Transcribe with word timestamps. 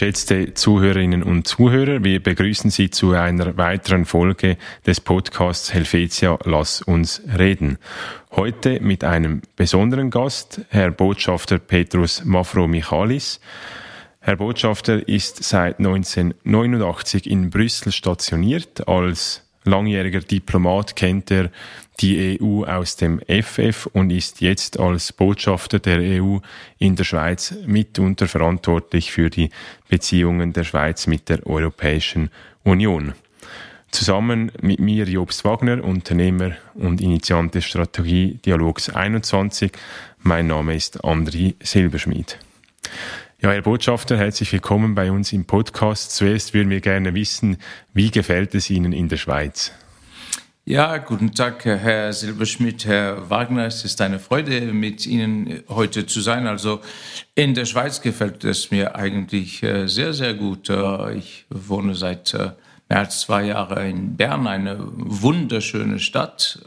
Geschätzte 0.00 0.54
Zuhörerinnen 0.54 1.22
und 1.22 1.46
Zuhörer, 1.46 2.02
wir 2.02 2.22
begrüßen 2.22 2.70
Sie 2.70 2.88
zu 2.88 3.12
einer 3.12 3.58
weiteren 3.58 4.06
Folge 4.06 4.56
des 4.86 4.98
Podcasts 4.98 5.74
Helvetia 5.74 6.38
Lass 6.46 6.80
uns 6.80 7.20
reden. 7.36 7.76
Heute 8.30 8.80
mit 8.80 9.04
einem 9.04 9.42
besonderen 9.56 10.08
Gast, 10.08 10.62
Herr 10.70 10.90
Botschafter 10.90 11.58
Petrus 11.58 12.24
Mafro 12.24 12.66
Michalis. 12.66 13.40
Herr 14.20 14.36
Botschafter 14.36 15.06
ist 15.06 15.44
seit 15.44 15.80
1989 15.80 17.30
in 17.30 17.50
Brüssel 17.50 17.92
stationiert. 17.92 18.88
Als 18.88 19.46
langjähriger 19.64 20.20
Diplomat 20.20 20.96
kennt 20.96 21.30
er 21.30 21.50
die 22.00 22.38
EU 22.40 22.64
aus 22.64 22.96
dem 22.96 23.20
FF 23.20 23.86
und 23.92 24.10
ist 24.10 24.40
jetzt 24.40 24.80
als 24.80 25.12
Botschafter 25.12 25.78
der 25.78 25.98
EU 26.22 26.38
in 26.78 26.96
der 26.96 27.04
Schweiz 27.04 27.54
mitunter 27.66 28.26
verantwortlich 28.26 29.12
für 29.12 29.28
die 29.28 29.50
Beziehungen 29.88 30.52
der 30.52 30.64
Schweiz 30.64 31.06
mit 31.06 31.28
der 31.28 31.46
Europäischen 31.46 32.30
Union. 32.64 33.12
Zusammen 33.90 34.52
mit 34.62 34.78
mir 34.78 35.04
Jobst 35.04 35.44
Wagner, 35.44 35.82
Unternehmer 35.82 36.52
und 36.74 37.00
Initiant 37.00 37.54
des 37.54 37.64
Strategie 37.64 38.38
Dialogs 38.44 38.88
21. 38.88 39.72
Mein 40.20 40.46
Name 40.46 40.76
ist 40.76 41.04
André 41.04 41.54
Silberschmidt. 41.60 42.38
Ja, 43.40 43.50
Herr 43.50 43.62
Botschafter, 43.62 44.16
herzlich 44.16 44.52
willkommen 44.52 44.94
bei 44.94 45.10
uns 45.10 45.32
im 45.32 45.44
Podcast. 45.44 46.14
Zuerst 46.14 46.54
würden 46.54 46.70
wir 46.70 46.80
gerne 46.80 47.14
wissen, 47.14 47.56
wie 47.92 48.10
gefällt 48.10 48.54
es 48.54 48.70
Ihnen 48.70 48.92
in 48.92 49.08
der 49.08 49.16
Schweiz? 49.16 49.72
Ja, 50.66 50.98
guten 50.98 51.32
Tag, 51.32 51.64
Herr 51.64 52.12
Silberschmidt, 52.12 52.84
Herr 52.84 53.30
Wagner. 53.30 53.64
Es 53.64 53.82
ist 53.86 53.98
eine 54.02 54.18
Freude, 54.18 54.60
mit 54.74 55.06
Ihnen 55.06 55.64
heute 55.70 56.04
zu 56.04 56.20
sein. 56.20 56.46
Also 56.46 56.80
in 57.34 57.54
der 57.54 57.64
Schweiz 57.64 58.02
gefällt 58.02 58.44
es 58.44 58.70
mir 58.70 58.94
eigentlich 58.94 59.62
äh, 59.62 59.88
sehr, 59.88 60.12
sehr 60.12 60.34
gut. 60.34 60.68
Äh, 60.68 61.14
ich 61.14 61.46
wohne 61.48 61.94
seit 61.94 62.34
äh, 62.34 62.52
mehr 62.90 62.98
als 62.98 63.22
zwei 63.22 63.44
Jahren 63.44 63.88
in 63.88 64.16
Bern, 64.16 64.46
eine 64.46 64.76
wunderschöne 64.80 65.98
Stadt. 65.98 66.60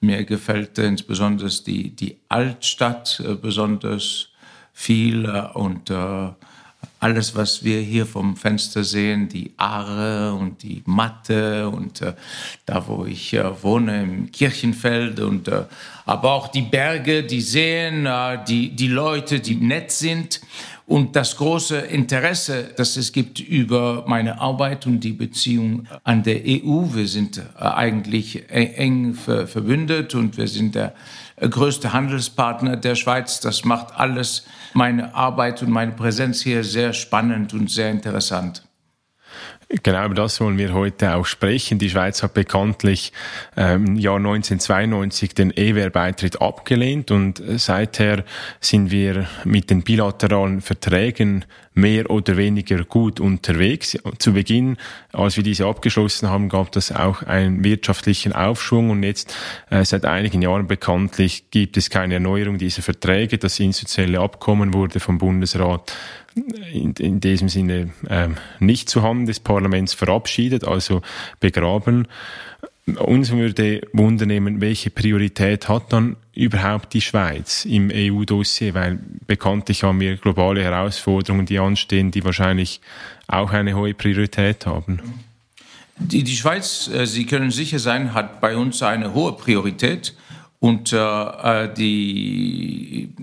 Mir 0.00 0.24
gefällt 0.24 0.78
insbesondere 0.78 1.48
die, 1.66 1.96
die 1.96 2.18
Altstadt 2.28 3.22
besonders 3.40 4.28
viel 4.72 5.26
und 5.54 5.90
alles, 7.00 7.36
was 7.36 7.62
wir 7.62 7.80
hier 7.80 8.06
vom 8.06 8.36
Fenster 8.36 8.82
sehen, 8.82 9.28
die 9.28 9.52
Aare 9.56 10.34
und 10.34 10.62
die 10.62 10.82
Matte 10.84 11.68
und 11.68 12.02
äh, 12.02 12.14
da, 12.66 12.86
wo 12.86 13.04
ich 13.04 13.32
äh, 13.34 13.62
wohne, 13.62 14.02
im 14.02 14.32
Kirchenfeld 14.32 15.20
und 15.20 15.48
äh, 15.48 15.64
aber 16.06 16.32
auch 16.32 16.48
die 16.48 16.62
Berge, 16.62 17.22
die 17.22 17.40
Seen, 17.40 18.06
äh, 18.06 18.38
die, 18.46 18.70
die 18.70 18.88
Leute, 18.88 19.38
die 19.38 19.54
nett 19.54 19.92
sind 19.92 20.40
und 20.86 21.14
das 21.14 21.36
große 21.36 21.76
Interesse, 21.78 22.70
das 22.76 22.96
es 22.96 23.12
gibt 23.12 23.38
über 23.38 24.04
meine 24.08 24.40
Arbeit 24.40 24.86
und 24.86 25.00
die 25.00 25.12
Beziehung 25.12 25.86
an 26.02 26.22
der 26.24 26.40
EU. 26.46 26.94
Wir 26.94 27.06
sind 27.06 27.38
äh, 27.38 27.42
eigentlich 27.60 28.50
eng 28.50 29.14
verbündet 29.14 30.14
und 30.16 30.36
wir 30.36 30.48
sind 30.48 30.74
der 30.74 30.94
größte 31.40 31.92
Handelspartner 31.92 32.76
der 32.76 32.94
Schweiz. 32.94 33.40
Das 33.40 33.64
macht 33.64 33.94
alles 33.98 34.44
meine 34.74 35.14
Arbeit 35.14 35.62
und 35.62 35.70
meine 35.70 35.92
Präsenz 35.92 36.42
hier 36.42 36.64
sehr 36.64 36.92
spannend 36.92 37.54
und 37.54 37.70
sehr 37.70 37.90
interessant. 37.90 38.67
Genau 39.70 40.06
über 40.06 40.14
das 40.14 40.40
wollen 40.40 40.56
wir 40.56 40.72
heute 40.72 41.14
auch 41.14 41.26
sprechen. 41.26 41.78
Die 41.78 41.90
Schweiz 41.90 42.22
hat 42.22 42.32
bekanntlich 42.32 43.12
ähm, 43.54 43.84
im 43.84 43.96
Jahr 43.96 44.16
1992 44.16 45.34
den 45.34 45.54
EWR-Beitritt 45.54 46.40
abgelehnt 46.40 47.10
und 47.10 47.42
seither 47.56 48.24
sind 48.60 48.90
wir 48.90 49.26
mit 49.44 49.68
den 49.68 49.82
bilateralen 49.82 50.62
Verträgen 50.62 51.44
mehr 51.74 52.10
oder 52.10 52.38
weniger 52.38 52.82
gut 52.84 53.20
unterwegs. 53.20 53.96
Zu 54.18 54.32
Beginn, 54.32 54.78
als 55.12 55.36
wir 55.36 55.44
diese 55.44 55.66
abgeschlossen 55.66 56.30
haben, 56.30 56.48
gab 56.48 56.74
es 56.74 56.90
auch 56.90 57.22
einen 57.22 57.62
wirtschaftlichen 57.62 58.32
Aufschwung 58.32 58.88
und 58.88 59.02
jetzt 59.02 59.36
äh, 59.68 59.84
seit 59.84 60.06
einigen 60.06 60.40
Jahren 60.40 60.66
bekanntlich 60.66 61.50
gibt 61.50 61.76
es 61.76 61.90
keine 61.90 62.14
Erneuerung 62.14 62.56
dieser 62.56 62.80
Verträge. 62.80 63.36
Das 63.36 63.60
institutionelle 63.60 64.20
Abkommen 64.20 64.72
wurde 64.72 64.98
vom 64.98 65.18
Bundesrat 65.18 65.92
in, 66.72 66.92
in 66.92 67.20
diesem 67.20 67.48
Sinne 67.48 67.90
ähm, 68.08 68.36
nicht 68.60 68.88
zu 68.88 69.02
Hand 69.02 69.28
des 69.28 69.40
Parlaments 69.40 69.94
verabschiedet, 69.94 70.64
also 70.66 71.02
begraben. 71.40 72.08
Uns 72.96 73.30
würde 73.30 73.82
wundernehmen, 73.92 74.60
welche 74.60 74.90
Priorität 74.90 75.68
hat 75.68 75.92
dann 75.92 76.16
überhaupt 76.34 76.94
die 76.94 77.02
Schweiz 77.02 77.66
im 77.66 77.90
EU-Dossier, 77.92 78.72
weil 78.72 78.98
bekanntlich 79.26 79.82
haben 79.82 80.00
wir 80.00 80.16
globale 80.16 80.62
Herausforderungen, 80.62 81.44
die 81.44 81.58
anstehen, 81.58 82.10
die 82.10 82.24
wahrscheinlich 82.24 82.80
auch 83.26 83.52
eine 83.52 83.74
hohe 83.74 83.92
Priorität 83.92 84.64
haben. 84.64 85.00
Die, 85.98 86.22
die 86.22 86.36
Schweiz, 86.36 86.88
äh, 86.88 87.06
Sie 87.06 87.26
können 87.26 87.50
sicher 87.50 87.78
sein, 87.78 88.14
hat 88.14 88.40
bei 88.40 88.56
uns 88.56 88.82
eine 88.82 89.12
hohe 89.12 89.32
Priorität. 89.32 90.14
Und 90.60 90.92
äh, 90.92 90.96
äh, 90.96 91.72
die 91.72 93.14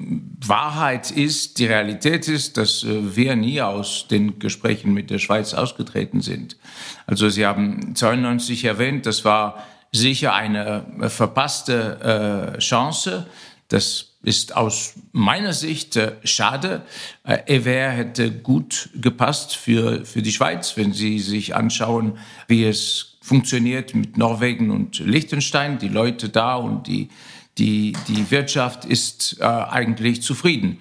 Wahrheit 0.45 1.11
ist, 1.11 1.59
die 1.59 1.65
Realität 1.65 2.29
ist, 2.29 2.55
dass 2.55 2.83
äh, 2.83 3.15
wir 3.15 3.35
nie 3.35 3.61
aus 3.61 4.07
den 4.09 4.39
Gesprächen 4.39 4.93
mit 4.93 5.09
der 5.09 5.19
Schweiz 5.19 5.53
ausgetreten 5.53 6.21
sind. 6.21 6.55
Also 7.07 7.27
Sie 7.27 7.45
haben 7.45 7.93
92 7.93 8.63
erwähnt, 8.63 9.05
das 9.05 9.25
war 9.25 9.65
sicher 9.91 10.33
eine 10.33 10.85
äh, 11.01 11.09
verpasste 11.09 12.53
äh, 12.55 12.59
Chance. 12.59 13.25
Das 13.67 14.15
ist 14.23 14.55
aus 14.55 14.93
meiner 15.11 15.53
Sicht 15.53 15.97
äh, 15.97 16.13
schade. 16.23 16.83
Äh, 17.23 17.39
EWR 17.47 17.91
hätte 17.91 18.31
gut 18.31 18.89
gepasst 18.95 19.55
für, 19.55 20.05
für 20.05 20.21
die 20.21 20.31
Schweiz, 20.31 20.77
wenn 20.77 20.93
Sie 20.93 21.19
sich 21.19 21.55
anschauen, 21.55 22.17
wie 22.47 22.63
es 22.63 23.14
funktioniert 23.25 23.95
mit 23.95 24.17
Norwegen 24.17 24.69
und 24.69 24.99
Liechtenstein, 24.99 25.79
die 25.79 25.87
Leute 25.87 26.29
da 26.29 26.55
und 26.55 26.85
die, 26.85 27.09
die, 27.57 27.93
die 28.07 28.29
Wirtschaft 28.29 28.85
ist 28.85 29.37
äh, 29.39 29.45
eigentlich 29.45 30.21
zufrieden. 30.21 30.77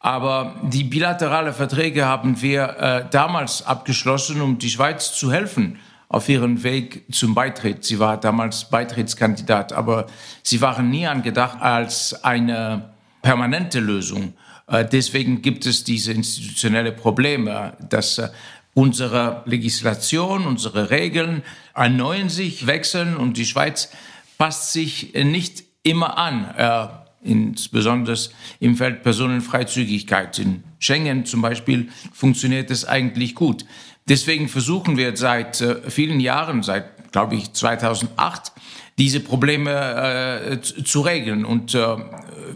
Aber 0.00 0.56
die 0.64 0.82
bilaterale 0.82 1.52
Verträge 1.52 2.04
haben 2.04 2.42
wir 2.42 2.62
äh, 2.78 3.04
damals 3.12 3.64
abgeschlossen, 3.64 4.40
um 4.42 4.58
die 4.58 4.70
Schweiz 4.70 5.14
zu 5.14 5.30
helfen 5.30 5.78
auf 6.08 6.28
ihrem 6.28 6.64
Weg 6.64 7.04
zum 7.12 7.32
Beitritt. 7.32 7.84
Sie 7.84 8.00
war 8.00 8.18
damals 8.18 8.64
Beitrittskandidat, 8.64 9.72
aber 9.72 10.06
sie 10.42 10.60
waren 10.60 10.90
nie 10.90 11.06
angedacht 11.06 11.58
als 11.60 12.24
eine 12.24 12.90
permanente 13.22 13.78
Lösung. 13.78 14.34
Äh, 14.66 14.84
deswegen 14.84 15.42
gibt 15.42 15.64
es 15.64 15.84
diese 15.84 16.12
institutionelle 16.12 16.92
Probleme, 16.92 17.74
dass 17.88 18.20
Unsere 18.74 19.42
Legislation, 19.46 20.46
unsere 20.46 20.90
Regeln 20.90 21.42
erneuern 21.74 22.28
sich, 22.28 22.66
wechseln 22.66 23.16
und 23.16 23.36
die 23.36 23.46
Schweiz 23.46 23.90
passt 24.36 24.72
sich 24.72 25.14
nicht 25.14 25.64
immer 25.84 26.18
an, 26.18 26.54
äh, 26.56 26.88
insbesondere 27.22 28.18
im 28.60 28.76
Feld 28.76 29.02
Personenfreizügigkeit. 29.02 30.38
In 30.40 30.64
Schengen 30.78 31.24
zum 31.24 31.40
Beispiel 31.40 31.88
funktioniert 32.12 32.70
es 32.70 32.84
eigentlich 32.84 33.34
gut. 33.34 33.64
Deswegen 34.08 34.48
versuchen 34.48 34.96
wir 34.96 35.16
seit 35.16 35.60
äh, 35.60 35.90
vielen 35.90 36.20
Jahren, 36.20 36.62
seit, 36.62 37.12
glaube 37.12 37.36
ich, 37.36 37.52
2008, 37.52 38.52
diese 38.98 39.20
Probleme 39.20 39.70
äh, 39.70 40.60
zu 40.60 41.00
regeln. 41.00 41.44
Und 41.44 41.74
äh, 41.74 41.96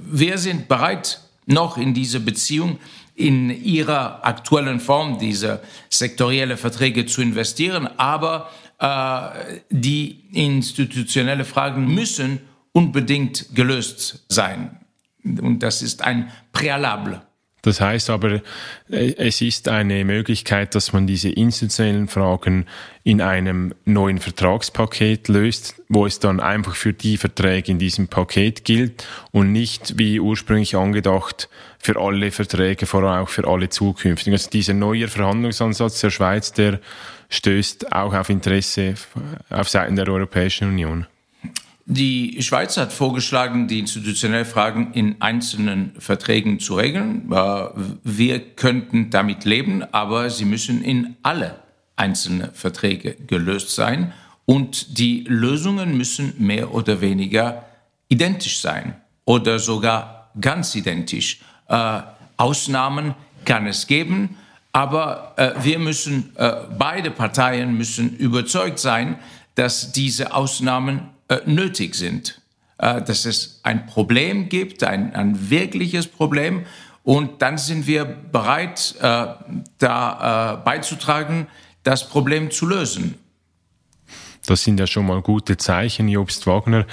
wir 0.05 0.39
sind 0.39 0.69
bereit, 0.69 1.21
noch 1.47 1.79
in 1.79 1.95
diese 1.95 2.21
Beziehung 2.21 2.79
in 3.19 3.51
ihrer 3.51 4.25
aktuellen 4.25 4.79
Form 4.79 5.19
diese 5.19 5.61
sektorielle 5.91 6.57
Verträge 6.57 7.05
zu 7.05 7.21
investieren, 7.21 7.89
aber 7.99 8.49
äh, 8.79 9.61
die 9.71 10.25
institutionelle 10.33 11.45
Fragen 11.45 11.93
müssen 11.93 12.41
unbedingt 12.73 13.55
gelöst 13.55 14.25
sein. 14.29 14.79
Und 15.25 15.65
das 15.65 15.83
ist 15.83 16.03
ein 16.03 16.31
Präalable. 16.53 17.23
Das 17.63 17.81
heißt 17.81 18.11
aber, 18.11 18.41
äh, 18.89 19.15
es 19.17 19.41
ist 19.41 19.69
eine 19.69 20.05
Möglichkeit, 20.05 20.75
dass 20.75 20.93
man 20.93 21.07
diese 21.07 21.31
institutionellen 21.31 22.09
Fragen 22.09 22.67
in 23.03 23.21
einem 23.21 23.75
neuen 23.85 24.19
Vertragspaket 24.19 25.29
löst, 25.29 25.75
wo 25.89 26.07
es 26.07 26.21
dann 26.21 26.41
einfach 26.41 26.77
für 26.77 26.93
die 26.93 27.17
Verträge 27.17 27.73
in 27.73 27.79
diesem 27.79 28.09
Paket 28.09 28.65
gilt 28.65 29.07
und 29.33 29.53
nicht 29.53 29.99
wie 29.99 30.21
ursprünglich 30.21 30.77
angedacht 30.77 31.49
für 31.79 31.99
alle 31.99 32.31
Verträge, 32.31 32.87
vor 32.87 33.03
allem 33.03 33.25
auch 33.25 33.29
für 33.29 33.47
alle 33.47 33.69
zukünftigen. 33.69 34.35
Also 34.35 34.51
dieser 34.51 34.75
neue 34.75 35.09
Verhandlungsansatz 35.09 36.01
der 36.01 36.11
Schweiz, 36.11 36.53
der 36.53 36.81
stößt 37.31 37.93
auch 37.93 38.15
auf 38.15 38.31
Interesse 38.31 38.95
auf 39.51 39.69
Seiten 39.69 39.97
der 39.97 40.09
Europäischen 40.09 40.69
Union. 40.69 41.07
Die 41.91 42.43
Schweiz 42.43 42.77
hat 42.77 42.93
vorgeschlagen, 42.93 43.67
die 43.67 43.79
institutionellen 43.79 44.45
Fragen 44.45 44.93
in 44.93 45.23
einzelnen 45.23 45.93
Verträgen 45.99 46.61
zu 46.61 46.75
regeln. 46.75 47.33
Äh, 47.33 47.65
wir 48.05 48.41
könnten 48.41 49.09
damit 49.09 49.47
leben, 49.47 49.83
aber 49.91 50.29
sie 50.29 50.45
müssen 50.45 50.83
in 50.83 51.17
alle 51.23 51.55
einzelnen 51.97 52.53
Verträge 52.53 53.15
gelöst 53.27 53.75
sein 53.75 54.13
und 54.45 54.99
die 54.99 55.25
Lösungen 55.29 55.97
müssen 55.97 56.35
mehr 56.37 56.75
oder 56.75 57.01
weniger 57.01 57.65
identisch 58.11 58.61
sein 58.61 58.95
oder 59.25 59.59
sogar 59.59 60.31
ganz 60.39 60.75
identisch. 60.75 61.41
Äh, 61.69 62.03
Ausnahmen 62.37 63.15
kann 63.47 63.67
es 63.67 63.87
geben, 63.87 64.37
Aber 64.71 65.33
äh, 65.37 65.53
wir 65.63 65.79
müssen, 65.79 66.35
beide 66.79 67.11
Parteien 67.11 67.77
müssen 67.79 68.15
überzeugt 68.19 68.79
sein, 68.79 69.19
dass 69.55 69.91
diese 69.91 70.35
Ausnahmen 70.35 71.09
äh, 71.29 71.39
nötig 71.47 71.95
sind, 71.95 72.41
äh, 72.79 73.03
dass 73.03 73.25
es 73.25 73.61
ein 73.63 73.87
Problem 73.87 74.49
gibt, 74.49 74.83
ein, 74.85 75.15
ein 75.15 75.51
wirkliches 75.51 76.07
Problem. 76.07 76.67
Und 77.05 77.43
dann 77.43 77.59
sind 77.59 77.87
wir 77.87 78.05
bereit, 78.05 78.95
äh, 79.01 79.27
da 79.79 80.55
äh, 80.61 80.65
beizutragen, 80.65 81.47
das 81.83 82.09
Problem 82.09 82.51
zu 82.51 82.67
lösen. 82.67 83.15
Das 84.49 84.65
sind 84.65 84.81
ja 84.81 84.87
schon 84.87 85.07
mal 85.07 85.21
gute 85.21 85.59
Zeichen. 85.59 86.09
Jobst 86.09 86.47
Wagner, 86.47 86.87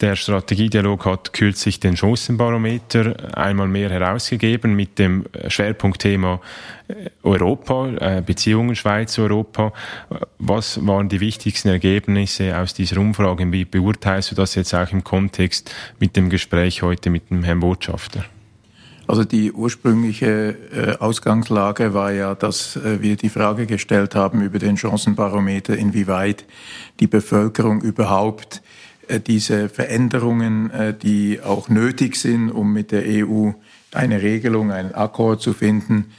der 0.00 0.16
Strategiedialog 0.16 1.04
hat 1.04 1.34
kürzlich 1.34 1.78
den 1.78 1.94
Chancenbarometer 1.94 3.36
einmal 3.36 3.68
mehr 3.68 3.90
herausgegeben 3.90 4.74
mit 4.74 4.98
dem 4.98 5.26
Schwerpunktthema 5.46 6.40
äh, 6.88 7.10
Europa, 7.22 7.88
äh, 8.00 8.22
Beziehungen 8.24 8.74
Schweiz-Europa. 8.74 9.74
Was 10.38 10.86
waren 10.86 11.10
die 11.10 11.20
wichtigsten 11.20 11.68
Ergebnisse 11.68 12.56
aus 12.56 12.72
dieser 12.72 12.96
Umfrage? 12.96 13.52
Wie 13.52 13.66
beurteilst 13.66 14.30
du 14.30 14.34
das 14.34 14.54
jetzt 14.54 14.72
auch 14.72 14.90
im 14.90 15.04
Kontext 15.04 15.70
mit 15.98 16.16
dem 16.16 16.30
Gespräch 16.30 16.80
heute 16.80 17.10
mit 17.10 17.28
dem 17.28 17.44
Herrn 17.44 17.60
Botschafter? 17.60 18.24
Also 19.06 19.24
die 19.24 19.52
ursprüngliche 19.52 20.56
äh, 20.72 20.96
Ausgangslage 20.98 21.92
war 21.92 22.12
ja, 22.12 22.34
dass 22.34 22.76
äh, 22.76 23.02
wir 23.02 23.16
die 23.16 23.28
Frage 23.28 23.66
gestellt 23.66 24.14
haben 24.14 24.42
über 24.42 24.58
den 24.58 24.76
Chancenbarometer, 24.76 25.76
inwieweit 25.76 26.44
die 27.00 27.08
Bevölkerung 27.08 27.82
überhaupt 27.82 28.62
äh, 29.08 29.18
diese 29.18 29.68
Veränderungen, 29.68 30.70
die 31.02 31.40
auch 31.42 31.68
nötig 31.68 32.16
sind, 32.16 32.50
um 32.50 32.72
mit 32.72 32.92
der 32.92 33.02
EU 33.06 33.50
eine 33.92 34.22
Regelung, 34.22 34.70
einen 34.70 34.94
Akkord 34.94 35.42
zu 35.42 35.52
finden, 35.52 36.12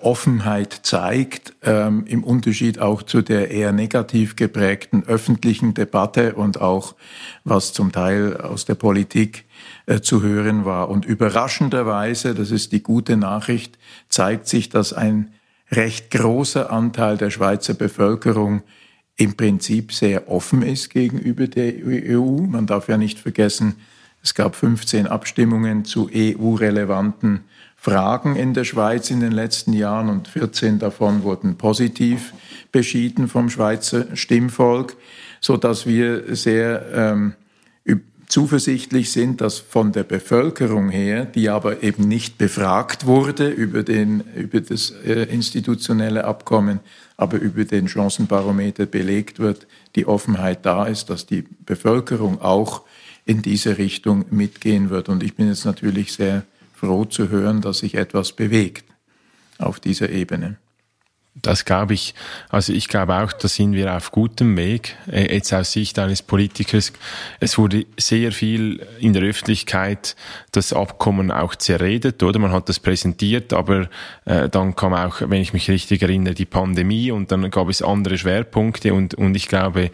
Offenheit 0.00 0.80
zeigt, 0.82 1.54
ähm, 1.62 2.04
im 2.06 2.24
Unterschied 2.24 2.78
auch 2.78 3.02
zu 3.02 3.22
der 3.22 3.50
eher 3.50 3.72
negativ 3.72 4.36
geprägten 4.36 5.04
öffentlichen 5.06 5.74
Debatte 5.74 6.34
und 6.34 6.60
auch 6.60 6.94
was 7.44 7.72
zum 7.72 7.92
Teil 7.92 8.36
aus 8.36 8.64
der 8.64 8.74
Politik 8.74 9.44
äh, 9.86 10.00
zu 10.00 10.22
hören 10.22 10.64
war. 10.64 10.88
Und 10.88 11.04
überraschenderweise, 11.04 12.34
das 12.34 12.50
ist 12.50 12.72
die 12.72 12.82
gute 12.82 13.16
Nachricht, 13.16 13.78
zeigt 14.08 14.48
sich, 14.48 14.68
dass 14.68 14.92
ein 14.92 15.32
recht 15.70 16.10
großer 16.10 16.70
Anteil 16.70 17.16
der 17.16 17.30
Schweizer 17.30 17.74
Bevölkerung 17.74 18.62
im 19.16 19.36
Prinzip 19.36 19.92
sehr 19.92 20.30
offen 20.30 20.62
ist 20.62 20.90
gegenüber 20.90 21.48
der 21.48 21.72
EU. 21.84 22.42
Man 22.46 22.66
darf 22.66 22.88
ja 22.88 22.96
nicht 22.96 23.18
vergessen, 23.18 23.76
es 24.22 24.34
gab 24.34 24.56
15 24.56 25.06
Abstimmungen 25.06 25.84
zu 25.84 26.10
EU-relevanten 26.12 27.44
Fragen 27.76 28.34
in 28.34 28.54
der 28.54 28.64
Schweiz 28.64 29.10
in 29.10 29.20
den 29.20 29.32
letzten 29.32 29.72
Jahren 29.72 30.08
und 30.08 30.28
14 30.28 30.78
davon 30.78 31.22
wurden 31.22 31.56
positiv 31.56 32.32
beschieden 32.72 33.28
vom 33.28 33.48
Schweizer 33.48 34.16
Stimmvolk, 34.16 34.96
so 35.40 35.56
dass 35.56 35.86
wir 35.86 36.34
sehr 36.34 36.84
ähm, 36.92 37.34
zuversichtlich 38.28 39.12
sind, 39.12 39.40
dass 39.40 39.58
von 39.58 39.92
der 39.92 40.02
Bevölkerung 40.02 40.90
her, 40.90 41.24
die 41.24 41.48
aber 41.48 41.82
eben 41.82 42.08
nicht 42.08 42.38
befragt 42.38 43.06
wurde 43.06 43.48
über, 43.48 43.82
den, 43.82 44.22
über 44.34 44.60
das 44.60 44.90
äh, 44.90 45.24
institutionelle 45.24 46.24
Abkommen, 46.24 46.80
aber 47.16 47.38
über 47.38 47.64
den 47.64 47.88
Chancenbarometer 47.88 48.86
belegt 48.86 49.38
wird, 49.38 49.66
die 49.94 50.06
Offenheit 50.06 50.66
da 50.66 50.86
ist, 50.86 51.08
dass 51.08 51.26
die 51.26 51.44
Bevölkerung 51.64 52.40
auch 52.40 52.82
in 53.24 53.42
diese 53.42 53.78
Richtung 53.78 54.24
mitgehen 54.30 54.90
wird. 54.90 55.08
Und 55.08 55.22
ich 55.22 55.34
bin 55.34 55.48
jetzt 55.48 55.64
natürlich 55.64 56.12
sehr 56.12 56.42
froh 56.76 57.06
zu 57.06 57.30
hören, 57.30 57.62
dass 57.62 57.78
sich 57.78 57.94
etwas 57.94 58.32
bewegt 58.32 58.84
auf 59.58 59.80
dieser 59.80 60.10
Ebene. 60.10 60.58
Das 61.42 61.66
glaube 61.66 61.94
ich. 61.94 62.14
Also 62.48 62.72
ich 62.72 62.88
glaube 62.88 63.14
auch, 63.16 63.30
da 63.30 63.46
sind 63.46 63.74
wir 63.74 63.94
auf 63.94 64.10
gutem 64.10 64.56
Weg. 64.56 64.96
Äh, 65.10 65.34
jetzt 65.34 65.52
aus 65.52 65.72
Sicht 65.72 65.98
eines 65.98 66.22
Politikers. 66.22 66.92
Es 67.40 67.58
wurde 67.58 67.84
sehr 67.98 68.32
viel 68.32 68.84
in 69.00 69.12
der 69.12 69.22
Öffentlichkeit 69.22 70.16
das 70.52 70.72
Abkommen 70.72 71.30
auch 71.30 71.54
zerredet, 71.54 72.22
oder? 72.22 72.38
Man 72.38 72.52
hat 72.52 72.68
das 72.70 72.80
präsentiert, 72.80 73.52
aber 73.52 73.88
äh, 74.24 74.48
dann 74.48 74.74
kam 74.76 74.94
auch, 74.94 75.20
wenn 75.20 75.42
ich 75.42 75.52
mich 75.52 75.68
richtig 75.70 76.00
erinnere, 76.00 76.34
die 76.34 76.46
Pandemie 76.46 77.10
und 77.10 77.30
dann 77.30 77.50
gab 77.50 77.68
es 77.68 77.82
andere 77.82 78.16
Schwerpunkte 78.16 78.94
und, 78.94 79.14
und 79.14 79.34
ich 79.34 79.48
glaube, 79.48 79.90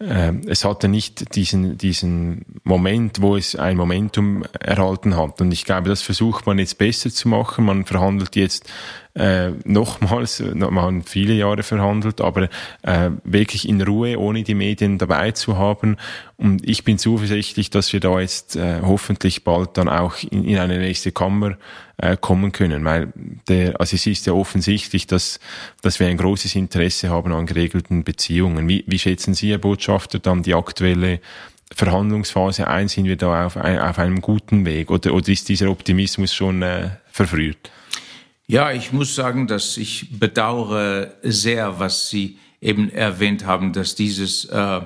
äh, 0.00 0.32
es 0.46 0.64
hatte 0.64 0.88
nicht 0.88 1.36
diesen, 1.36 1.78
diesen 1.78 2.44
Moment, 2.64 3.22
wo 3.22 3.36
es 3.36 3.54
ein 3.54 3.76
Momentum 3.76 4.44
erhalten 4.58 5.16
hat. 5.16 5.40
Und 5.40 5.52
ich 5.52 5.64
glaube, 5.64 5.88
das 5.88 6.02
versucht 6.02 6.46
man 6.46 6.58
jetzt 6.58 6.78
besser 6.78 7.10
zu 7.10 7.28
machen. 7.28 7.66
Man 7.66 7.84
verhandelt 7.84 8.34
jetzt 8.34 8.68
äh, 9.14 9.50
nochmals, 9.64 10.42
man 10.54 10.98
hat 10.98 11.08
viele 11.08 11.34
Jahre 11.34 11.62
verhandelt, 11.62 12.20
aber 12.20 12.48
äh, 12.82 13.10
wirklich 13.24 13.68
in 13.68 13.82
Ruhe, 13.82 14.18
ohne 14.18 14.44
die 14.44 14.54
Medien 14.54 14.98
dabei 14.98 15.32
zu 15.32 15.58
haben. 15.58 15.96
Und 16.36 16.66
ich 16.68 16.84
bin 16.84 16.96
zuversichtlich, 16.96 17.70
dass 17.70 17.92
wir 17.92 18.00
da 18.00 18.20
jetzt 18.20 18.54
äh, 18.56 18.80
hoffentlich 18.82 19.42
bald 19.42 19.76
dann 19.76 19.88
auch 19.88 20.14
in, 20.30 20.44
in 20.44 20.58
eine 20.58 20.78
nächste 20.78 21.10
Kammer 21.10 21.56
äh, 21.96 22.16
kommen 22.16 22.52
können, 22.52 22.84
weil 22.84 23.12
der, 23.48 23.80
also 23.80 23.96
es 23.96 24.06
ist 24.06 24.26
ja 24.26 24.32
offensichtlich, 24.32 25.08
dass, 25.08 25.40
dass 25.82 25.98
wir 25.98 26.06
ein 26.06 26.16
großes 26.16 26.54
Interesse 26.54 27.10
haben 27.10 27.32
an 27.32 27.46
geregelten 27.46 28.04
Beziehungen. 28.04 28.68
Wie, 28.68 28.84
wie 28.86 28.98
schätzen 28.98 29.34
Sie, 29.34 29.50
Herr 29.50 29.58
Botschafter, 29.58 30.20
dann 30.20 30.44
die 30.44 30.54
aktuelle 30.54 31.20
Verhandlungsphase 31.74 32.68
ein? 32.68 32.86
Sind 32.86 33.06
wir 33.06 33.16
da 33.16 33.46
auf, 33.46 33.56
auf 33.56 33.98
einem 33.98 34.20
guten 34.20 34.64
Weg 34.64 34.90
oder, 34.90 35.12
oder 35.14 35.28
ist 35.28 35.48
dieser 35.48 35.68
Optimismus 35.68 36.32
schon 36.32 36.62
äh, 36.62 36.90
verfrüht? 37.10 37.70
Ja, 38.50 38.72
ich 38.72 38.92
muss 38.92 39.14
sagen, 39.14 39.46
dass 39.46 39.76
ich 39.76 40.18
bedauere 40.18 41.14
sehr, 41.22 41.78
was 41.78 42.10
Sie 42.10 42.36
eben 42.60 42.90
erwähnt 42.90 43.46
haben, 43.46 43.72
dass 43.72 43.94
dieses 43.94 44.44
äh, 44.46 44.80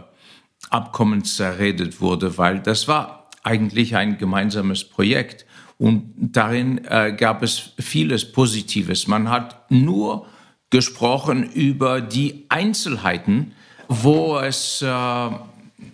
Abkommen 0.69 1.25
zerredet 1.25 1.99
wurde, 2.03 2.37
weil 2.37 2.61
das 2.61 2.89
war 2.89 3.31
eigentlich 3.43 3.97
ein 3.97 4.19
gemeinsames 4.19 4.85
Projekt 4.85 5.47
und 5.79 6.13
darin 6.15 6.85
äh, 6.85 7.15
gab 7.17 7.43
es 7.43 7.71
vieles 7.79 8.31
Positives. 8.31 9.07
Man 9.07 9.31
hat 9.31 9.71
nur 9.71 10.27
gesprochen 10.69 11.51
über 11.51 12.03
die 12.03 12.45
Einzelheiten, 12.51 13.53
wo 13.89 14.37
es 14.41 14.83
äh, 14.83 15.31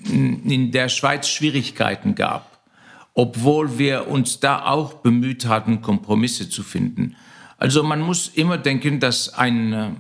in 0.09 0.73
der 0.73 0.89
Schweiz 0.89 1.29
Schwierigkeiten 1.29 2.17
gab, 2.17 2.59
obwohl 3.15 3.79
wir 3.79 4.09
uns 4.09 4.41
da 4.41 4.67
auch 4.67 4.95
bemüht 4.95 5.47
hatten, 5.47 5.83
Kompromisse 5.83 6.51
zu 6.51 6.65
finden. 6.65 7.15
Also 7.61 7.83
man 7.83 8.01
muss 8.01 8.29
immer 8.29 8.57
denken, 8.57 9.01
dass 9.01 9.35
ein, 9.35 9.73
äh, 9.75 9.91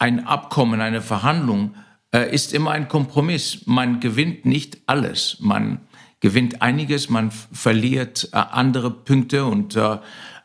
ein 0.00 0.26
Abkommen, 0.26 0.80
eine 0.80 1.00
Verhandlung 1.00 1.76
äh, 2.12 2.34
ist 2.34 2.52
immer 2.52 2.72
ein 2.72 2.88
Kompromiss. 2.88 3.62
Man 3.66 4.00
gewinnt 4.00 4.44
nicht 4.44 4.78
alles. 4.86 5.36
Man 5.38 5.80
gewinnt 6.18 6.60
einiges, 6.60 7.08
man 7.08 7.30
verliert 7.30 8.28
äh, 8.32 8.36
andere 8.36 8.90
Punkte 8.90 9.44
und 9.44 9.76
äh, 9.76 9.98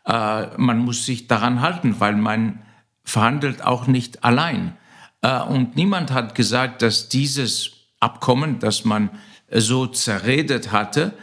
äh, 0.06 0.48
man 0.58 0.78
muss 0.78 1.08
sich 1.08 1.28
daran 1.28 1.62
halten, 1.62 2.00
weil 2.00 2.16
man 2.16 2.60
verhandelt 3.04 3.64
auch 3.64 3.88
nicht 3.88 4.24
allein. 4.24 4.78
Äh, 5.24 5.42
und 5.42 5.76
niemand 5.76 6.12
hat 6.12 6.36
gesagt, 6.36 6.84
dass 6.84 7.10
dieses 7.10 7.72
Abkommen, 8.00 8.60
das 8.60 8.86
man 8.86 9.10
so 9.50 9.88
zerredet 9.88 10.72
hatte, 10.72 11.14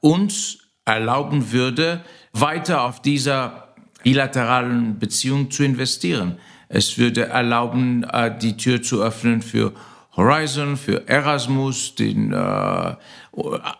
uns 0.00 0.58
erlauben 0.84 1.50
würde, 1.50 2.04
weiter 2.32 2.82
auf 2.82 3.00
dieser 3.00 3.61
bilateralen 4.02 4.98
Beziehungen 4.98 5.50
zu 5.50 5.64
investieren. 5.64 6.36
Es 6.68 6.98
würde 6.98 7.26
erlauben, 7.26 8.04
äh, 8.04 8.36
die 8.36 8.56
Tür 8.56 8.82
zu 8.82 9.02
öffnen 9.02 9.42
für 9.42 9.72
Horizon, 10.16 10.76
für 10.76 11.08
Erasmus, 11.08 11.94
den, 11.94 12.32
äh, 12.32 12.94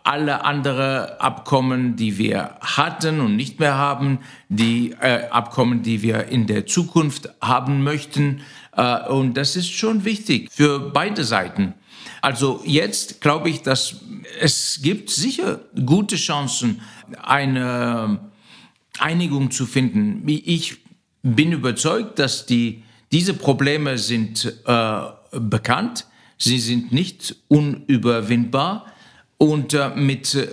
alle 0.05 0.45
andere 0.45 1.21
Abkommen, 1.21 1.97
die 1.97 2.17
wir 2.17 2.57
hatten 2.61 3.21
und 3.21 3.37
nicht 3.37 3.61
mehr 3.61 3.77
haben, 3.77 4.21
die 4.49 4.95
äh, 5.01 5.29
Abkommen, 5.29 5.83
die 5.83 6.01
wir 6.01 6.29
in 6.29 6.47
der 6.47 6.65
Zukunft 6.67 7.29
haben 7.43 7.83
möchten. 7.83 8.41
Äh, 8.75 9.09
und 9.09 9.35
das 9.35 9.57
ist 9.57 9.71
schon 9.71 10.07
wichtig 10.07 10.49
für 10.51 10.79
beide 10.79 11.25
Seiten. 11.25 11.75
Also 12.23 12.63
jetzt 12.65 13.21
glaube 13.21 13.51
ich, 13.51 13.63
dass 13.63 13.97
es 14.41 14.81
gibt 14.83 15.11
sicher 15.11 15.61
gute 15.85 16.17
Chancen, 16.17 16.81
eine 17.23 18.21
Einigung 18.99 19.51
zu 19.51 19.67
finden. 19.67 20.23
Ich 20.27 20.79
bin 21.23 21.53
überzeugt, 21.53 22.19
dass 22.19 22.47
die, 22.47 22.83
diese 23.11 23.35
Probleme 23.35 23.99
sind 23.99 24.57
äh, 24.67 25.01
bekannt, 25.33 26.07
sie 26.39 26.59
sind 26.59 26.93
nicht 26.93 27.37
unüberwindbar 27.49 28.87
und 29.39 29.75
äh, 29.75 29.91
mit 29.91 30.35
äh, 30.35 30.49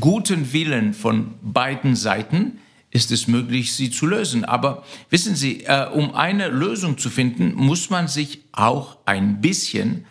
gutem 0.00 0.52
Willen 0.52 0.94
von 0.94 1.34
beiden 1.42 1.96
Seiten 1.96 2.58
ist 2.90 3.10
es 3.10 3.26
möglich, 3.26 3.72
sie 3.72 3.90
zu 3.90 4.06
lösen. 4.06 4.44
Aber 4.44 4.84
wissen 5.10 5.34
Sie, 5.34 5.64
äh, 5.64 5.88
um 5.88 6.14
eine 6.14 6.48
Lösung 6.48 6.98
zu 6.98 7.08
finden, 7.10 7.54
muss 7.54 7.90
man 7.90 8.06
sich 8.06 8.42
auch 8.52 8.98
ein 9.06 9.40
bisschen 9.40 10.04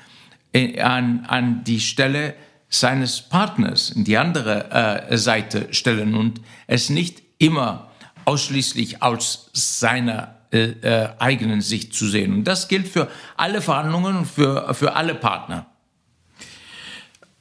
äh, 0.51 0.81
an, 0.81 1.25
an 1.27 1.63
die 1.63 1.79
Stelle 1.79 2.33
seines 2.69 3.21
Partners, 3.21 3.91
in 3.91 4.03
die 4.03 4.17
andere 4.17 4.71
äh, 5.11 5.17
Seite 5.17 5.67
stellen 5.71 6.15
und 6.15 6.41
es 6.67 6.89
nicht 6.89 7.21
immer 7.41 7.89
ausschließlich 8.25 9.01
aus 9.01 9.49
seiner 9.53 10.35
äh, 10.51 10.73
äh, 10.81 11.09
eigenen 11.17 11.61
Sicht 11.61 11.93
zu 11.93 12.07
sehen. 12.07 12.33
Und 12.33 12.43
das 12.43 12.67
gilt 12.67 12.87
für 12.87 13.09
alle 13.35 13.61
Verhandlungen 13.61 14.17
und 14.17 14.25
für, 14.25 14.73
für 14.73 14.95
alle 14.95 15.15
Partner. 15.15 15.65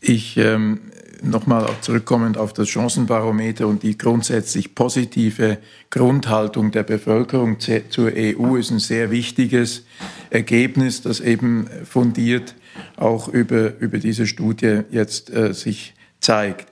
Ich 0.01 0.39
ähm, 0.39 0.91
nochmal 1.23 1.69
zurückkommend 1.83 2.39
auf 2.39 2.55
das 2.55 2.69
Chancenbarometer 2.69 3.67
und 3.67 3.83
die 3.83 3.99
grundsätzlich 3.99 4.75
positive 4.75 5.59
Grundhaltung 5.91 6.71
der 6.71 6.83
Bevölkerung 6.83 7.59
zur 7.61 8.13
EU 8.17 8.57
ist 8.57 8.71
ein 8.71 8.79
sehr 8.79 9.11
wichtiges 9.11 9.85
Ergebnis, 10.31 11.03
das 11.03 11.21
eben 11.21 11.69
fundiert 11.85 12.55
auch 12.97 13.29
über, 13.29 13.79
über 13.81 13.99
diese 13.99 14.27
Studie 14.27 14.83
jetzt 14.91 15.31
äh, 15.31 15.53
sich 15.53 15.95
zeigt. 16.21 16.69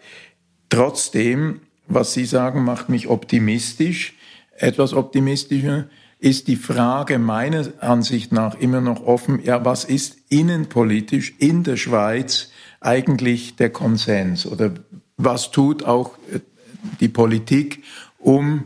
Trotzdem, 0.70 1.60
was 1.88 2.12
Sie 2.12 2.24
sagen, 2.24 2.64
macht 2.64 2.88
mich 2.88 3.08
optimistisch, 3.08 4.14
etwas 4.56 4.92
optimistischer 4.92 5.88
ist 6.20 6.48
die 6.48 6.56
Frage 6.56 7.18
meiner 7.18 7.72
Ansicht 7.80 8.32
nach 8.32 8.56
immer 8.56 8.80
noch 8.80 9.04
offen, 9.04 9.40
ja, 9.42 9.64
was 9.64 9.84
ist 9.84 10.18
innenpolitisch 10.28 11.34
in 11.38 11.62
der 11.62 11.76
Schweiz 11.76 12.50
eigentlich 12.80 13.56
der 13.56 13.70
Konsens? 13.70 14.44
Oder 14.44 14.72
was 15.16 15.52
tut 15.52 15.84
auch 15.84 16.18
äh, 16.32 16.40
die 17.00 17.08
Politik, 17.08 17.84
um 18.18 18.64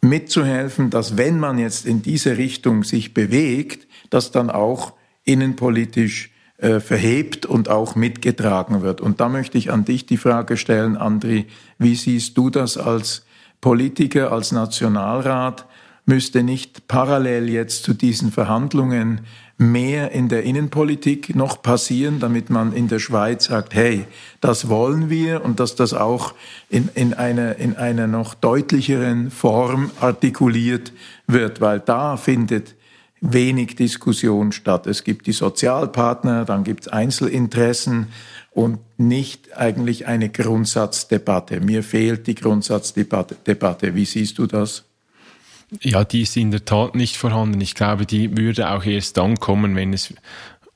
mitzuhelfen, 0.00 0.90
dass 0.90 1.16
wenn 1.16 1.38
man 1.38 1.58
jetzt 1.58 1.86
in 1.86 2.02
diese 2.02 2.36
Richtung 2.36 2.84
sich 2.84 3.14
bewegt, 3.14 3.86
das 4.10 4.30
dann 4.30 4.50
auch 4.50 4.94
innenpolitisch 5.24 6.30
äh, 6.58 6.80
verhebt 6.80 7.46
und 7.46 7.68
auch 7.68 7.94
mitgetragen 7.94 8.82
wird. 8.82 9.00
Und 9.00 9.20
da 9.20 9.28
möchte 9.28 9.56
ich 9.56 9.70
an 9.70 9.84
dich 9.84 10.06
die 10.06 10.16
Frage 10.16 10.56
stellen, 10.56 10.96
Andri, 10.96 11.46
wie 11.78 11.94
siehst 11.94 12.36
du 12.36 12.50
das 12.50 12.76
als 12.76 13.24
Politiker, 13.60 14.32
als 14.32 14.50
Nationalrat? 14.50 15.66
Müsste 16.04 16.42
nicht 16.42 16.88
parallel 16.88 17.48
jetzt 17.48 17.84
zu 17.84 17.94
diesen 17.94 18.32
Verhandlungen 18.32 19.20
mehr 19.56 20.12
in 20.12 20.28
der 20.28 20.42
Innenpolitik 20.42 21.36
noch 21.36 21.62
passieren, 21.62 22.18
damit 22.18 22.50
man 22.50 22.72
in 22.72 22.88
der 22.88 22.98
Schweiz 22.98 23.44
sagt, 23.44 23.74
hey, 23.74 24.04
das 24.40 24.68
wollen 24.68 25.10
wir 25.10 25.44
und 25.44 25.60
dass 25.60 25.76
das 25.76 25.94
auch 25.94 26.34
in, 26.70 26.88
in, 26.94 27.14
einer, 27.14 27.56
in 27.56 27.76
einer 27.76 28.06
noch 28.06 28.34
deutlicheren 28.34 29.30
Form 29.30 29.90
artikuliert 30.00 30.92
wird, 31.26 31.60
weil 31.60 31.78
da 31.80 32.16
findet 32.16 32.74
wenig 33.20 33.76
Diskussion 33.76 34.52
statt. 34.52 34.86
Es 34.86 35.04
gibt 35.04 35.26
die 35.26 35.32
Sozialpartner, 35.32 36.44
dann 36.44 36.64
gibt 36.64 36.82
es 36.82 36.88
Einzelinteressen 36.88 38.08
und 38.50 38.78
nicht 38.96 39.56
eigentlich 39.56 40.06
eine 40.06 40.28
Grundsatzdebatte. 40.28 41.60
Mir 41.60 41.82
fehlt 41.82 42.26
die 42.26 42.34
Grundsatzdebatte. 42.34 43.94
Wie 43.94 44.04
siehst 44.04 44.38
du 44.38 44.46
das? 44.46 44.84
Ja, 45.80 46.04
die 46.04 46.22
ist 46.22 46.36
in 46.36 46.50
der 46.50 46.64
Tat 46.64 46.94
nicht 46.94 47.16
vorhanden. 47.16 47.60
Ich 47.60 47.74
glaube, 47.74 48.06
die 48.06 48.36
würde 48.36 48.70
auch 48.70 48.84
erst 48.84 49.18
dann 49.18 49.36
kommen, 49.36 49.76
wenn 49.76 49.92
es 49.92 50.14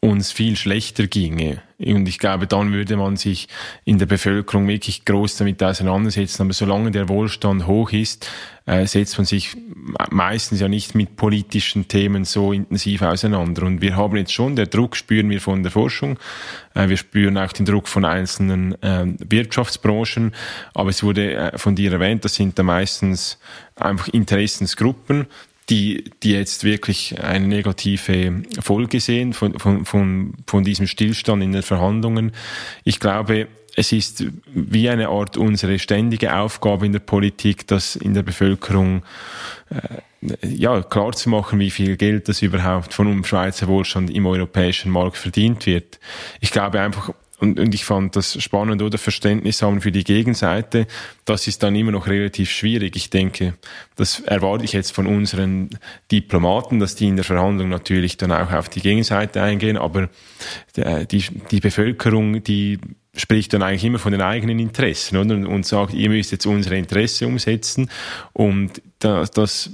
uns 0.02 0.32
viel 0.32 0.56
schlechter 0.56 1.06
ginge. 1.06 1.62
Und 1.78 2.09
ich 2.09 2.18
glaube, 2.18 2.49
dann 2.49 2.73
würde 2.73 2.97
man 2.97 3.16
sich 3.16 3.49
in 3.85 3.99
der 3.99 4.06
Bevölkerung 4.06 4.66
wirklich 4.66 5.04
groß 5.04 5.37
damit 5.37 5.62
auseinandersetzen. 5.62 6.42
Aber 6.42 6.52
solange 6.52 6.90
der 6.90 7.09
Wohlstand 7.09 7.68
hoch 7.68 7.92
ist, 7.92 8.28
äh, 8.66 8.85
setzt 8.87 9.16
man 9.18 9.26
sich 9.26 9.56
meistens 10.11 10.61
ja 10.61 10.68
nicht 10.68 10.97
mit 10.97 11.14
politischen 11.14 11.87
Themen 11.87 12.25
so 12.25 12.52
intensiv 12.52 13.02
auseinander. 13.02 13.62
Und 13.62 13.80
wir 13.80 13.97
haben 13.97 14.16
jetzt 14.16 14.32
schon, 14.32 14.56
der 14.56 14.66
Druck 14.66 14.97
spüren 14.97 15.30
wir 15.30 15.40
von 15.40 15.62
der 15.62 15.71
Forschung, 15.71 16.18
äh, 16.75 16.88
wir 16.88 16.97
spüren 16.97 17.38
auch 17.38 17.52
den 17.52 17.66
Druck 17.66 17.87
von 17.87 18.04
einzelnen 18.04 18.80
äh, 18.82 19.06
Wirtschaftsbranchen, 19.18 20.32
aber 20.75 20.90
es 20.90 21.02
wurde 21.04 21.35
äh, 21.35 21.59
von 21.59 21.76
dir 21.76 21.92
erwähnt, 21.92 22.25
das 22.25 22.35
sind 22.35 22.59
da 22.59 22.64
meistens 22.64 23.38
einfach 23.76 24.09
Interessensgruppen, 24.09 25.26
die, 25.71 26.11
die 26.23 26.33
jetzt 26.33 26.64
wirklich 26.64 27.23
eine 27.23 27.47
negative 27.47 28.42
Folge 28.61 29.00
sehen 29.00 29.33
von, 29.33 29.59
von, 29.59 29.85
von, 29.85 30.35
von 30.47 30.64
diesem 30.64 30.87
Stillstand 30.87 31.42
in 31.42 31.52
den 31.52 31.62
Verhandlungen. 31.62 32.33
Ich 32.85 33.00
glaube, 33.00 33.49
es 33.75 33.92
ist 33.92 34.25
wie 34.47 34.88
eine 34.90 35.09
Art 35.09 35.37
unsere 35.37 35.78
ständige 35.78 36.37
Aufgabe 36.37 36.85
in 36.85 36.92
der 36.92 37.00
Politik, 37.00 37.66
das 37.66 37.97
in 37.97 38.12
der 38.12 38.23
Bevölkerung 38.23 39.02
äh, 39.71 39.99
ja, 40.42 40.83
klar 40.83 41.12
zu 41.12 41.31
machen, 41.31 41.59
wie 41.59 41.71
viel 41.71 41.97
Geld 41.97 42.28
das 42.28 42.42
überhaupt 42.42 42.95
von 42.95 43.09
einem 43.09 43.25
Schweizer 43.25 43.66
Wohlstand 43.69 44.11
im 44.11 44.26
europäischen 44.26 44.92
Markt 44.92 45.16
verdient 45.16 45.66
wird. 45.66 45.99
Ich 46.40 46.50
glaube 46.50 46.81
einfach, 46.81 47.12
und, 47.42 47.58
und 47.58 47.75
ich 47.75 47.84
fand 47.84 48.14
das 48.14 48.40
spannend 48.40 48.82
oder 48.82 48.99
Verständnis 48.99 49.62
haben 49.62 49.80
für 49.80 49.90
die 49.90 50.04
Gegenseite. 50.04 50.87
Das 51.25 51.49
ist 51.49 51.64
dann 51.64 51.75
immer 51.75 51.90
noch 51.90 52.06
relativ 52.06 52.50
schwierig. 52.50 52.94
Ich 52.94 53.11
denke, 53.11 53.54
das 53.96 54.20
erwarte 54.20 54.64
ich 54.64 54.72
jetzt 54.72 54.92
von 54.92 55.08
unseren 55.08 55.70
Diplomaten, 56.12 56.78
dass 56.78 56.94
die 56.94 57.08
in 57.08 57.16
der 57.16 57.25
Verhandlung 57.25 57.68
natürlich 57.68 58.16
dann 58.16 58.30
auch 58.30 58.52
auf 58.52 58.68
die 58.68 58.80
Gegenseite 58.80 59.42
eingehen. 59.42 59.76
Aber 59.76 60.08
äh, 60.76 61.04
die, 61.04 61.25
die 61.50 61.58
Bevölkerung, 61.58 62.44
die 62.44 62.78
spricht 63.16 63.52
dann 63.54 63.62
eigentlich 63.62 63.84
immer 63.84 63.99
von 63.99 64.12
den 64.12 64.22
eigenen 64.22 64.61
Interessen 64.61 65.16
oder? 65.16 65.34
und 65.34 65.66
sagt, 65.66 65.94
ihr 65.94 66.11
müsst 66.11 66.30
jetzt 66.30 66.46
unsere 66.46 66.78
Interesse 66.78 67.26
umsetzen 67.26 67.90
und 68.32 68.80
das, 69.00 69.32
das 69.32 69.70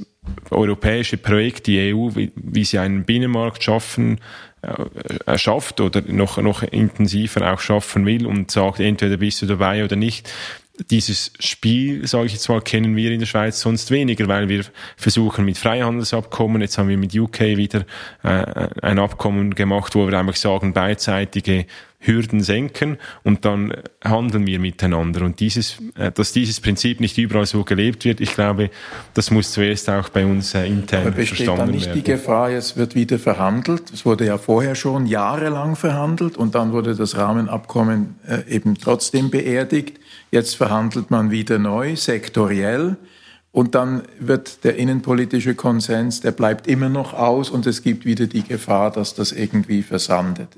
europäische 0.50 1.18
Projekt, 1.18 1.66
die 1.66 1.94
EU, 1.94 2.10
wie, 2.14 2.32
wie 2.34 2.64
sie 2.64 2.78
einen 2.78 3.04
Binnenmarkt 3.04 3.62
schaffen, 3.62 4.20
schafft 5.37 5.81
oder 5.81 6.03
noch, 6.07 6.38
noch 6.38 6.62
intensiver 6.62 7.53
auch 7.53 7.61
schaffen 7.61 8.07
will 8.07 8.27
und 8.27 8.50
sagt, 8.50 8.81
entweder 8.81 9.17
bist 9.17 9.43
du 9.43 9.47
dabei 9.47 9.85
oder 9.85 9.97
nicht. 9.97 10.31
Dieses 10.91 11.33
Spiel, 11.41 12.07
sage 12.07 12.27
ich 12.27 12.35
jetzt 12.35 12.49
mal, 12.49 12.61
kennen 12.61 12.95
wir 12.95 13.11
in 13.11 13.19
der 13.19 13.27
Schweiz 13.27 13.61
sonst 13.61 13.91
weniger, 13.91 14.29
weil 14.29 14.49
wir 14.49 14.65
versuchen 14.97 15.45
mit 15.45 15.59
Freihandelsabkommen, 15.59 16.62
jetzt 16.62 16.79
haben 16.79 16.88
wir 16.88 16.99
mit 16.99 17.17
UK 17.17 17.41
wieder 17.57 17.85
äh, 18.23 18.69
ein 18.81 19.00
Abkommen 19.00 19.57
gemacht, 19.57 19.97
wo 19.97 20.07
wir 20.09 20.17
einfach 20.17 20.37
sagen, 20.37 20.73
beidseitige 20.73 21.67
Hürden 22.00 22.40
senken 22.43 22.97
und 23.25 23.45
dann 23.45 23.75
handeln 24.05 24.47
wir 24.47 24.61
miteinander. 24.61 25.25
Und 25.25 25.40
dieses, 25.40 25.78
äh, 25.97 26.12
dass 26.12 26.33
dieses 26.33 26.61
Prinzip 26.61 27.00
nicht 27.00 27.19
überall 27.19 27.47
so 27.47 27.64
gelebt 27.64 28.05
wird, 28.05 28.21
ich 28.21 28.35
glaube, 28.35 28.71
das 29.14 29.31
muss 29.33 29.52
zuerst 29.52 29.90
auch 29.90 30.09
bei 30.09 30.25
uns 30.25 30.55
äh, 30.55 30.67
intern 30.67 31.02
Aber 31.02 31.11
besteht 31.11 31.38
verstanden 31.38 31.61
dann 31.61 31.71
nicht 31.71 31.87
werden. 31.87 32.02
die 32.05 32.11
Gefahr, 32.11 32.50
es 32.50 32.76
wird 32.76 32.95
wieder 32.95 33.19
verhandelt? 33.19 33.90
Es 33.93 34.07
wurde 34.07 34.26
ja 34.26 34.38
vorher 34.38 34.76
schon 34.76 35.07
jahrelang 35.07 35.75
verhandelt 35.75 36.37
und 36.37 36.55
dann 36.55 36.73
wurde 36.73 36.95
das 36.95 37.17
Rahmenabkommen 37.17 38.14
äh, 38.28 38.49
eben 38.49 38.76
trotzdem 38.78 39.31
beerdigt. 39.31 39.99
Jetzt 40.31 40.55
verhandelt 40.55 41.11
man 41.11 41.33
wieder 41.33 41.59
neu, 41.59 41.97
sektoriell. 41.97 42.97
Und 43.50 43.75
dann 43.75 44.02
wird 44.21 44.62
der 44.62 44.76
innenpolitische 44.76 45.55
Konsens, 45.55 46.21
der 46.21 46.33
bleibt 46.33 46.69
immer 46.69 46.88
noch 46.90 47.14
aus 47.14 47.50
und 47.50 47.67
es 47.67 47.83
gibt 47.83 48.05
wieder 48.05 48.26
die 48.26 48.45
Gefahr, 48.45 48.93
dass 48.93 49.14
das 49.14 49.33
irgendwie 49.33 49.83
versandet. 49.83 50.50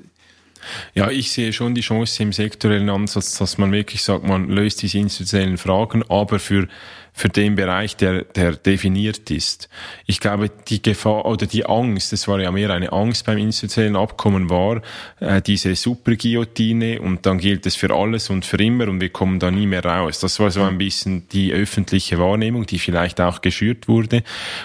Ja, 0.93 1.09
ich 1.09 1.31
sehe 1.31 1.53
schon 1.53 1.75
die 1.75 1.81
Chance 1.81 2.23
im 2.23 2.33
sektorellen 2.33 2.89
Ansatz, 2.89 3.37
dass 3.37 3.57
man 3.57 3.71
wirklich 3.71 4.03
sagt, 4.03 4.25
man 4.25 4.49
löst 4.49 4.81
diese 4.81 4.97
institutionellen 4.97 5.57
Fragen, 5.57 6.03
aber 6.09 6.39
für, 6.39 6.67
für 7.13 7.29
den 7.29 7.55
Bereich, 7.55 7.95
der, 7.95 8.23
der 8.23 8.53
definiert 8.53 9.29
ist. 9.31 9.69
Ich 10.05 10.19
glaube, 10.19 10.49
die 10.67 10.81
Gefahr 10.81 11.25
oder 11.25 11.45
die 11.45 11.65
Angst, 11.65 12.13
das 12.13 12.27
war 12.27 12.39
ja 12.39 12.51
mehr 12.51 12.69
eine 12.69 12.91
Angst 12.91 13.25
beim 13.25 13.37
institutionellen 13.37 13.95
Abkommen, 13.95 14.49
war 14.49 14.81
äh, 15.19 15.41
diese 15.41 15.75
Superguillotine 15.75 17.01
und 17.01 17.25
dann 17.25 17.37
gilt 17.37 17.65
es 17.65 17.75
für 17.75 17.93
alles 17.93 18.29
und 18.29 18.45
für 18.45 18.57
immer 18.57 18.87
und 18.87 19.01
wir 19.01 19.09
kommen 19.09 19.39
da 19.39 19.51
nie 19.51 19.67
mehr 19.67 19.83
raus. 19.83 20.19
Das 20.19 20.39
war 20.39 20.51
so 20.51 20.63
ein 20.63 20.77
bisschen 20.77 21.27
die 21.29 21.51
öffentliche 21.53 22.19
Wahrnehmung, 22.19 22.65
die 22.65 22.79
vielleicht 22.79 23.19
auch 23.19 23.41
geschürt 23.41 23.87
wurde. 23.87 24.23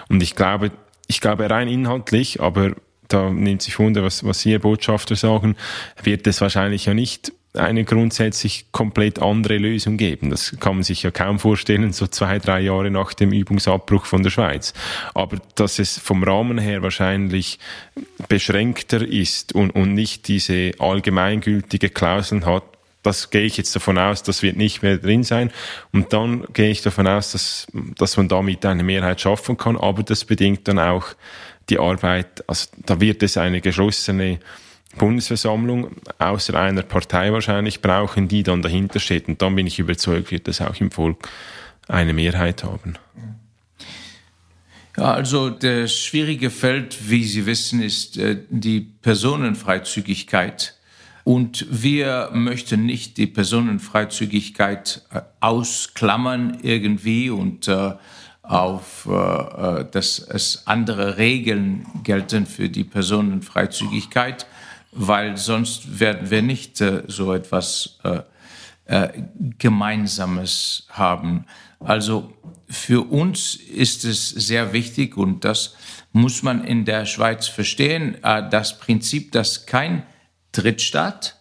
Und 0.08 0.22
ich 0.22 0.34
glaube, 0.34 0.70
ich 1.08 1.20
glaube 1.20 1.48
rein 1.48 1.68
inhaltlich, 1.68 2.40
aber 2.40 2.72
da 3.08 3.30
nimmt 3.30 3.62
sich 3.62 3.78
Wunder, 3.78 4.02
was, 4.02 4.24
was 4.24 4.44
Herr 4.44 4.58
Botschafter, 4.58 5.16
sagen, 5.16 5.56
wird 6.02 6.26
es 6.26 6.40
wahrscheinlich 6.40 6.86
ja 6.86 6.94
nicht 6.94 7.32
eine 7.56 7.84
grundsätzlich 7.84 8.66
komplett 8.72 9.20
andere 9.20 9.58
Lösung 9.58 9.96
geben. 9.96 10.30
Das 10.30 10.56
kann 10.60 10.74
man 10.76 10.82
sich 10.82 11.02
ja 11.02 11.10
kaum 11.10 11.38
vorstellen, 11.38 11.92
so 11.92 12.06
zwei, 12.06 12.38
drei 12.38 12.60
Jahre 12.60 12.90
nach 12.90 13.14
dem 13.14 13.32
Übungsabbruch 13.32 14.06
von 14.06 14.22
der 14.22 14.30
Schweiz. 14.30 14.74
Aber 15.14 15.38
dass 15.54 15.78
es 15.78 15.98
vom 15.98 16.22
Rahmen 16.22 16.58
her 16.58 16.82
wahrscheinlich 16.82 17.58
beschränkter 18.28 19.00
ist 19.00 19.54
und, 19.54 19.70
und 19.70 19.94
nicht 19.94 20.28
diese 20.28 20.72
allgemeingültige 20.78 21.90
Klauseln 21.90 22.44
hat, 22.46 22.64
das 23.02 23.30
gehe 23.30 23.42
ich 23.42 23.56
jetzt 23.56 23.74
davon 23.76 23.98
aus, 23.98 24.24
das 24.24 24.42
wird 24.42 24.56
nicht 24.56 24.82
mehr 24.82 24.98
drin 24.98 25.22
sein. 25.22 25.52
Und 25.92 26.12
dann 26.12 26.44
gehe 26.52 26.70
ich 26.70 26.82
davon 26.82 27.06
aus, 27.06 27.30
dass, 27.30 27.68
dass 27.96 28.16
man 28.16 28.26
damit 28.26 28.66
eine 28.66 28.82
Mehrheit 28.82 29.20
schaffen 29.20 29.56
kann. 29.56 29.76
Aber 29.76 30.02
das 30.02 30.24
bedingt 30.24 30.66
dann 30.66 30.80
auch 30.80 31.06
die 31.68 31.78
Arbeit, 31.78 32.44
also 32.48 32.68
da 32.84 33.00
wird 33.00 33.22
es 33.22 33.36
eine 33.36 33.60
geschlossene 33.60 34.38
Bundesversammlung 34.98 35.90
außer 36.18 36.54
einer 36.54 36.82
Partei 36.82 37.32
wahrscheinlich 37.32 37.82
brauchen, 37.82 38.28
die 38.28 38.42
dann 38.42 38.62
dahinter 38.62 39.00
steht. 39.00 39.28
Und 39.28 39.42
dann 39.42 39.54
bin 39.54 39.66
ich 39.66 39.78
überzeugt, 39.78 40.30
wird 40.30 40.48
es 40.48 40.60
auch 40.60 40.80
im 40.80 40.90
Volk 40.90 41.28
eine 41.88 42.12
Mehrheit 42.12 42.64
haben. 42.64 42.94
Ja, 44.96 45.12
also 45.12 45.50
das 45.50 45.94
schwierige 45.94 46.48
Feld, 46.48 47.10
wie 47.10 47.24
Sie 47.24 47.44
wissen, 47.44 47.82
ist 47.82 48.16
äh, 48.16 48.38
die 48.48 48.80
Personenfreizügigkeit. 48.80 50.74
Und 51.22 51.66
wir 51.70 52.30
möchten 52.32 52.86
nicht 52.86 53.18
die 53.18 53.26
Personenfreizügigkeit 53.26 55.02
äh, 55.12 55.20
ausklammern 55.40 56.58
irgendwie 56.62 57.28
und 57.28 57.68
äh, 57.68 57.92
auf, 58.48 59.06
äh, 59.06 59.84
dass 59.90 60.18
es 60.18 60.66
andere 60.66 61.16
Regeln 61.18 61.86
gelten 62.02 62.46
für 62.46 62.68
die 62.68 62.84
Personenfreizügigkeit, 62.84 64.46
weil 64.92 65.36
sonst 65.36 66.00
werden 66.00 66.30
wir 66.30 66.42
nicht 66.42 66.80
äh, 66.80 67.02
so 67.06 67.32
etwas 67.32 67.98
äh, 68.04 68.20
äh, 68.86 69.08
Gemeinsames 69.58 70.86
haben. 70.90 71.46
Also 71.80 72.32
für 72.68 73.10
uns 73.10 73.56
ist 73.56 74.04
es 74.04 74.30
sehr 74.30 74.72
wichtig 74.72 75.16
und 75.16 75.44
das 75.44 75.74
muss 76.12 76.42
man 76.42 76.64
in 76.64 76.84
der 76.84 77.04
Schweiz 77.04 77.46
verstehen, 77.46 78.22
äh, 78.22 78.48
das 78.48 78.78
Prinzip, 78.78 79.32
dass 79.32 79.66
kein 79.66 80.04
Drittstaat, 80.52 81.36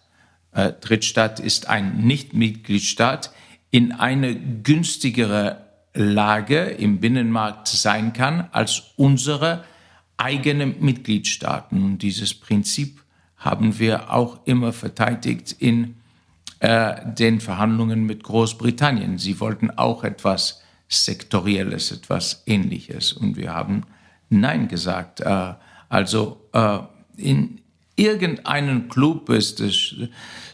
äh, 0.52 0.72
Drittstaat 0.72 1.40
ist 1.40 1.68
ein 1.68 1.98
Nicht-Mitgliedstaat, 1.98 3.32
in 3.70 3.92
eine 3.92 4.34
günstigere 4.34 5.65
Lage 5.96 6.60
im 6.60 7.00
Binnenmarkt 7.00 7.68
sein 7.68 8.12
kann 8.12 8.48
als 8.52 8.92
unsere 8.96 9.64
eigenen 10.16 10.80
Mitgliedstaaten. 10.80 11.82
Und 11.82 11.98
dieses 11.98 12.34
Prinzip 12.34 13.02
haben 13.36 13.78
wir 13.78 14.12
auch 14.12 14.40
immer 14.44 14.72
verteidigt 14.72 15.56
in 15.58 15.96
äh, 16.60 16.94
den 17.04 17.40
Verhandlungen 17.40 18.06
mit 18.06 18.22
Großbritannien. 18.22 19.18
Sie 19.18 19.40
wollten 19.40 19.70
auch 19.70 20.04
etwas 20.04 20.62
Sektorielles, 20.88 21.92
etwas 21.92 22.42
Ähnliches. 22.46 23.12
Und 23.12 23.36
wir 23.36 23.52
haben 23.54 23.82
Nein 24.30 24.68
gesagt. 24.68 25.20
Äh, 25.20 25.54
also 25.88 26.40
äh, 26.52 26.78
in 27.16 27.60
irgendeinem 27.96 28.88
Club 28.88 29.28
ist 29.30 29.60
es, 29.60 29.94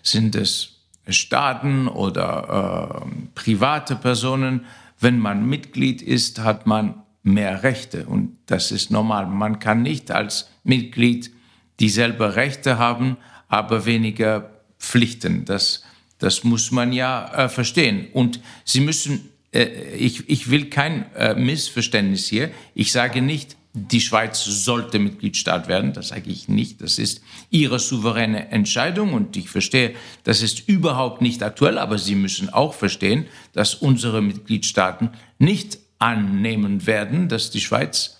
sind 0.02 0.34
es 0.34 0.80
Staaten 1.08 1.88
oder 1.88 3.02
äh, 3.04 3.30
private 3.34 3.96
Personen. 3.96 4.64
Wenn 5.02 5.18
man 5.18 5.48
Mitglied 5.48 6.00
ist, 6.00 6.38
hat 6.38 6.66
man 6.66 7.02
mehr 7.24 7.64
Rechte. 7.64 8.06
Und 8.06 8.38
das 8.46 8.70
ist 8.70 8.92
normal. 8.92 9.26
Man 9.26 9.58
kann 9.58 9.82
nicht 9.82 10.12
als 10.12 10.48
Mitglied 10.62 11.32
dieselbe 11.80 12.36
Rechte 12.36 12.78
haben, 12.78 13.16
aber 13.48 13.84
weniger 13.84 14.50
Pflichten. 14.78 15.44
Das, 15.44 15.84
das 16.18 16.44
muss 16.44 16.70
man 16.70 16.92
ja 16.92 17.26
äh, 17.34 17.48
verstehen. 17.48 18.06
Und 18.12 18.40
Sie 18.64 18.80
müssen, 18.80 19.28
äh, 19.52 19.64
ich, 19.96 20.28
ich 20.30 20.50
will 20.50 20.70
kein 20.70 21.12
äh, 21.16 21.34
Missverständnis 21.34 22.28
hier. 22.28 22.52
Ich 22.74 22.92
sage 22.92 23.22
nicht, 23.22 23.56
die 23.74 24.00
Schweiz 24.00 24.44
sollte 24.44 24.98
Mitgliedstaat 24.98 25.66
werden. 25.66 25.92
Das 25.94 26.08
sage 26.08 26.30
ich 26.30 26.48
nicht. 26.48 26.82
Das 26.82 26.98
ist 26.98 27.22
Ihre 27.50 27.78
souveräne 27.78 28.50
Entscheidung 28.50 29.14
und 29.14 29.36
ich 29.36 29.48
verstehe, 29.48 29.94
das 30.24 30.42
ist 30.42 30.68
überhaupt 30.68 31.22
nicht 31.22 31.42
aktuell, 31.42 31.78
aber 31.78 31.98
Sie 31.98 32.14
müssen 32.14 32.50
auch 32.50 32.74
verstehen, 32.74 33.26
dass 33.54 33.74
unsere 33.74 34.20
Mitgliedstaaten 34.20 35.10
nicht 35.38 35.78
annehmen 35.98 36.86
werden, 36.86 37.28
dass 37.28 37.50
die 37.50 37.60
Schweiz 37.60 38.18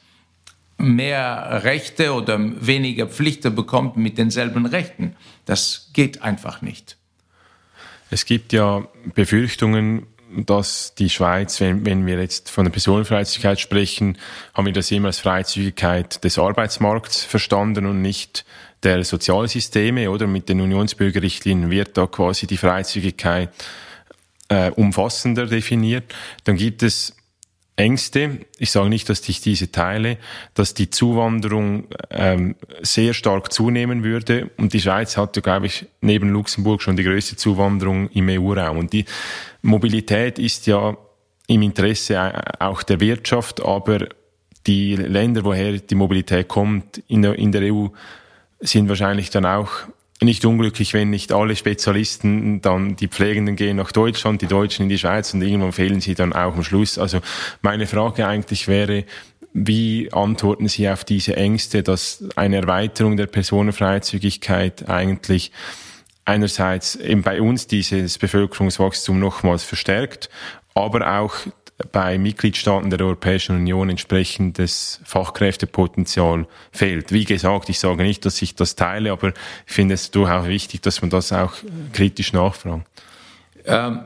mehr 0.78 1.60
Rechte 1.64 2.12
oder 2.12 2.38
weniger 2.66 3.06
Pflichten 3.06 3.54
bekommt 3.54 3.96
mit 3.96 4.18
denselben 4.18 4.66
Rechten. 4.66 5.16
Das 5.44 5.90
geht 5.92 6.22
einfach 6.22 6.62
nicht. 6.62 6.96
Es 8.10 8.24
gibt 8.24 8.52
ja 8.52 8.86
Befürchtungen 9.14 10.06
dass 10.36 10.94
die 10.94 11.10
Schweiz, 11.10 11.60
wenn, 11.60 11.84
wenn 11.84 12.06
wir 12.06 12.20
jetzt 12.20 12.50
von 12.50 12.64
der 12.64 12.72
Personenfreizügigkeit 12.72 13.60
sprechen, 13.60 14.18
haben 14.54 14.66
wir 14.66 14.72
das 14.72 14.90
immer 14.90 15.08
als 15.08 15.18
Freizügigkeit 15.18 16.22
des 16.24 16.38
Arbeitsmarkts 16.38 17.24
verstanden 17.24 17.86
und 17.86 18.02
nicht 18.02 18.44
der 18.82 19.04
Sozialsysteme 19.04 20.10
oder 20.10 20.26
mit 20.26 20.48
den 20.48 20.60
Unionsbürgerrichtlinien 20.60 21.70
wird 21.70 21.96
da 21.96 22.06
quasi 22.06 22.46
die 22.46 22.56
Freizügigkeit 22.56 23.50
äh, 24.48 24.70
umfassender 24.70 25.46
definiert. 25.46 26.14
Dann 26.44 26.56
gibt 26.56 26.82
es 26.82 27.16
Ängste, 27.76 28.40
ich 28.58 28.70
sage 28.70 28.90
nicht, 28.90 29.08
dass 29.08 29.26
ich 29.28 29.40
diese 29.40 29.72
teile, 29.72 30.18
dass 30.54 30.74
die 30.74 30.90
Zuwanderung 30.90 31.84
ähm, 32.10 32.54
sehr 32.82 33.14
stark 33.14 33.52
zunehmen 33.52 34.04
würde. 34.04 34.50
Und 34.58 34.74
die 34.74 34.80
Schweiz 34.80 35.16
hat 35.16 35.42
glaube 35.42 35.66
ich, 35.66 35.86
neben 36.00 36.28
Luxemburg 36.30 36.82
schon 36.82 36.96
die 36.96 37.02
größte 37.02 37.36
Zuwanderung 37.36 38.10
im 38.10 38.28
EU-Raum. 38.28 38.76
Und 38.76 38.92
die 38.92 39.06
Mobilität 39.62 40.38
ist 40.38 40.66
ja 40.66 40.96
im 41.46 41.62
Interesse 41.62 42.42
auch 42.60 42.82
der 42.82 43.00
Wirtschaft, 43.00 43.62
aber 43.62 44.06
die 44.66 44.94
Länder, 44.94 45.44
woher 45.44 45.72
die 45.72 45.94
Mobilität 45.94 46.48
kommt 46.48 47.02
in 47.08 47.22
der, 47.22 47.38
in 47.38 47.52
der 47.52 47.72
EU, 47.72 47.88
sind 48.60 48.88
wahrscheinlich 48.88 49.30
dann 49.30 49.46
auch 49.46 49.70
nicht 50.24 50.44
unglücklich, 50.44 50.94
wenn 50.94 51.10
nicht 51.10 51.32
alle 51.32 51.56
Spezialisten 51.56 52.60
dann, 52.60 52.96
die 52.96 53.08
Pflegenden 53.08 53.56
gehen 53.56 53.76
nach 53.76 53.92
Deutschland, 53.92 54.42
die 54.42 54.46
Deutschen 54.46 54.84
in 54.84 54.88
die 54.88 54.98
Schweiz 54.98 55.34
und 55.34 55.42
irgendwann 55.42 55.72
fehlen 55.72 56.00
sie 56.00 56.14
dann 56.14 56.32
auch 56.32 56.54
am 56.54 56.64
Schluss. 56.64 56.98
Also 56.98 57.20
meine 57.62 57.86
Frage 57.86 58.26
eigentlich 58.26 58.68
wäre, 58.68 59.04
wie 59.54 60.10
antworten 60.12 60.68
Sie 60.68 60.88
auf 60.88 61.04
diese 61.04 61.36
Ängste, 61.36 61.82
dass 61.82 62.24
eine 62.36 62.56
Erweiterung 62.56 63.16
der 63.16 63.26
Personenfreizügigkeit 63.26 64.88
eigentlich 64.88 65.52
einerseits 66.24 66.96
eben 66.96 67.22
bei 67.22 67.42
uns 67.42 67.66
dieses 67.66 68.18
Bevölkerungswachstum 68.18 69.18
nochmals 69.18 69.64
verstärkt, 69.64 70.30
aber 70.74 71.18
auch 71.20 71.34
bei 71.90 72.18
Mitgliedstaaten 72.18 72.90
der 72.90 73.00
Europäischen 73.00 73.56
Union 73.56 73.90
entsprechendes 73.90 75.00
Fachkräftepotenzial 75.04 76.46
fehlt. 76.70 77.12
Wie 77.12 77.24
gesagt, 77.24 77.68
ich 77.68 77.78
sage 77.78 78.02
nicht, 78.02 78.24
dass 78.24 78.40
ich 78.42 78.54
das 78.54 78.76
teile, 78.76 79.12
aber 79.12 79.28
ich 79.66 79.72
finde 79.72 79.94
es 79.94 80.10
durchaus 80.10 80.46
wichtig, 80.46 80.82
dass 80.82 81.00
man 81.00 81.10
das 81.10 81.32
auch 81.32 81.54
kritisch 81.92 82.32
nachfragt. 82.32 82.86
Ähm, 83.64 84.00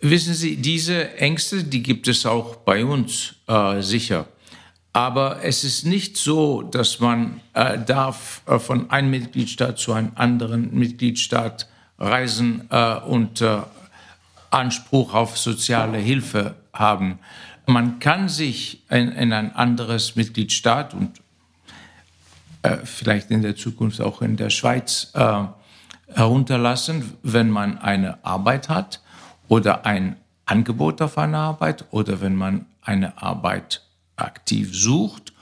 wissen 0.00 0.34
Sie, 0.34 0.56
diese 0.56 1.16
Ängste, 1.16 1.64
die 1.64 1.82
gibt 1.82 2.08
es 2.08 2.26
auch 2.26 2.56
bei 2.56 2.84
uns 2.84 3.34
äh, 3.46 3.80
sicher. 3.82 4.26
Aber 4.92 5.44
es 5.44 5.62
ist 5.62 5.86
nicht 5.86 6.16
so, 6.16 6.62
dass 6.62 6.98
man 6.98 7.40
äh, 7.54 7.78
darf 7.78 8.42
äh, 8.46 8.58
von 8.58 8.90
einem 8.90 9.10
Mitgliedstaat 9.10 9.78
zu 9.78 9.92
einem 9.92 10.12
anderen 10.16 10.74
Mitgliedstaat 10.74 11.68
reisen 11.98 12.66
äh, 12.70 12.96
und 12.96 13.40
äh, 13.40 13.58
Anspruch 14.50 15.14
auf 15.14 15.38
soziale 15.38 15.98
Hilfe 15.98 16.56
haben. 16.72 17.18
Man 17.66 17.98
kann 17.98 18.28
sich 18.28 18.84
in, 18.90 19.12
in 19.12 19.32
ein 19.32 19.54
anderes 19.54 20.16
Mitgliedstaat 20.16 20.94
und 20.94 21.20
äh, 22.62 22.78
vielleicht 22.84 23.30
in 23.30 23.42
der 23.42 23.56
Zukunft 23.56 24.00
auch 24.00 24.22
in 24.22 24.36
der 24.36 24.50
Schweiz 24.50 25.12
äh, 25.14 25.44
herunterlassen, 26.14 27.14
wenn 27.22 27.50
man 27.50 27.78
eine 27.78 28.24
Arbeit 28.24 28.68
hat 28.68 29.00
oder 29.48 29.86
ein 29.86 30.16
Angebot 30.44 31.00
auf 31.00 31.16
eine 31.16 31.38
Arbeit 31.38 31.84
oder 31.90 32.20
wenn 32.20 32.34
man 32.34 32.66
eine 32.82 33.22
Arbeit 33.22 33.82
aktiv 34.16 34.70
sucht 34.72 35.32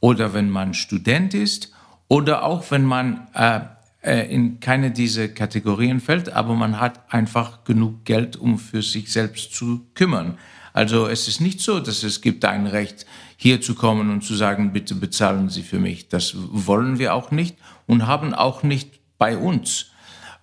oder 0.00 0.34
wenn 0.34 0.50
man 0.50 0.74
Student 0.74 1.34
ist 1.34 1.72
oder 2.08 2.44
auch 2.44 2.70
wenn 2.70 2.84
man 2.84 3.28
äh, 3.34 3.60
äh 4.02 4.32
in 4.32 4.60
keine 4.60 4.90
dieser 4.90 5.28
Kategorien 5.28 6.00
fällt, 6.00 6.32
aber 6.32 6.54
man 6.54 6.80
hat 6.80 7.12
einfach 7.12 7.64
genug 7.64 8.04
Geld, 8.04 8.36
um 8.36 8.58
für 8.58 8.82
sich 8.82 9.12
selbst 9.12 9.54
zu 9.54 9.86
kümmern. 9.94 10.36
Also 10.76 11.06
es 11.06 11.26
ist 11.26 11.40
nicht 11.40 11.62
so, 11.62 11.80
dass 11.80 12.02
es 12.02 12.20
gibt 12.20 12.44
ein 12.44 12.66
Recht, 12.66 13.06
hier 13.38 13.62
zu 13.62 13.74
kommen 13.74 14.10
und 14.10 14.22
zu 14.22 14.34
sagen, 14.34 14.74
bitte 14.74 14.94
bezahlen 14.94 15.48
Sie 15.48 15.62
für 15.62 15.78
mich. 15.78 16.10
Das 16.10 16.34
wollen 16.36 16.98
wir 16.98 17.14
auch 17.14 17.30
nicht 17.30 17.56
und 17.86 18.06
haben 18.06 18.34
auch 18.34 18.62
nicht 18.62 19.00
bei 19.16 19.38
uns. 19.38 19.86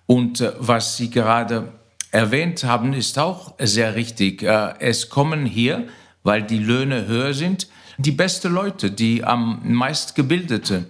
Und 0.06 0.40
äh, 0.40 0.50
was 0.58 0.96
Sie 0.96 1.10
gerade 1.10 1.72
erwähnt 2.10 2.64
haben, 2.64 2.94
ist 2.94 3.16
auch 3.16 3.54
sehr 3.60 3.94
richtig. 3.94 4.42
Äh, 4.42 4.74
es 4.80 5.08
kommen 5.08 5.46
hier, 5.46 5.86
weil 6.24 6.42
die 6.42 6.58
Löhne 6.58 7.06
höher 7.06 7.32
sind, 7.32 7.68
die 7.98 8.10
besten 8.10 8.52
Leute, 8.52 8.90
die 8.90 9.22
am 9.22 9.60
meist 9.62 10.16
gebildeten. 10.16 10.86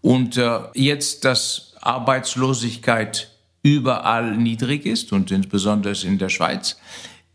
Und 0.00 0.36
äh, 0.36 0.58
jetzt, 0.74 1.24
dass 1.24 1.74
Arbeitslosigkeit 1.80 3.30
überall 3.62 4.36
niedrig 4.36 4.86
ist 4.86 5.12
und 5.12 5.30
insbesondere 5.30 5.94
in 6.04 6.18
der 6.18 6.30
Schweiz, 6.30 6.78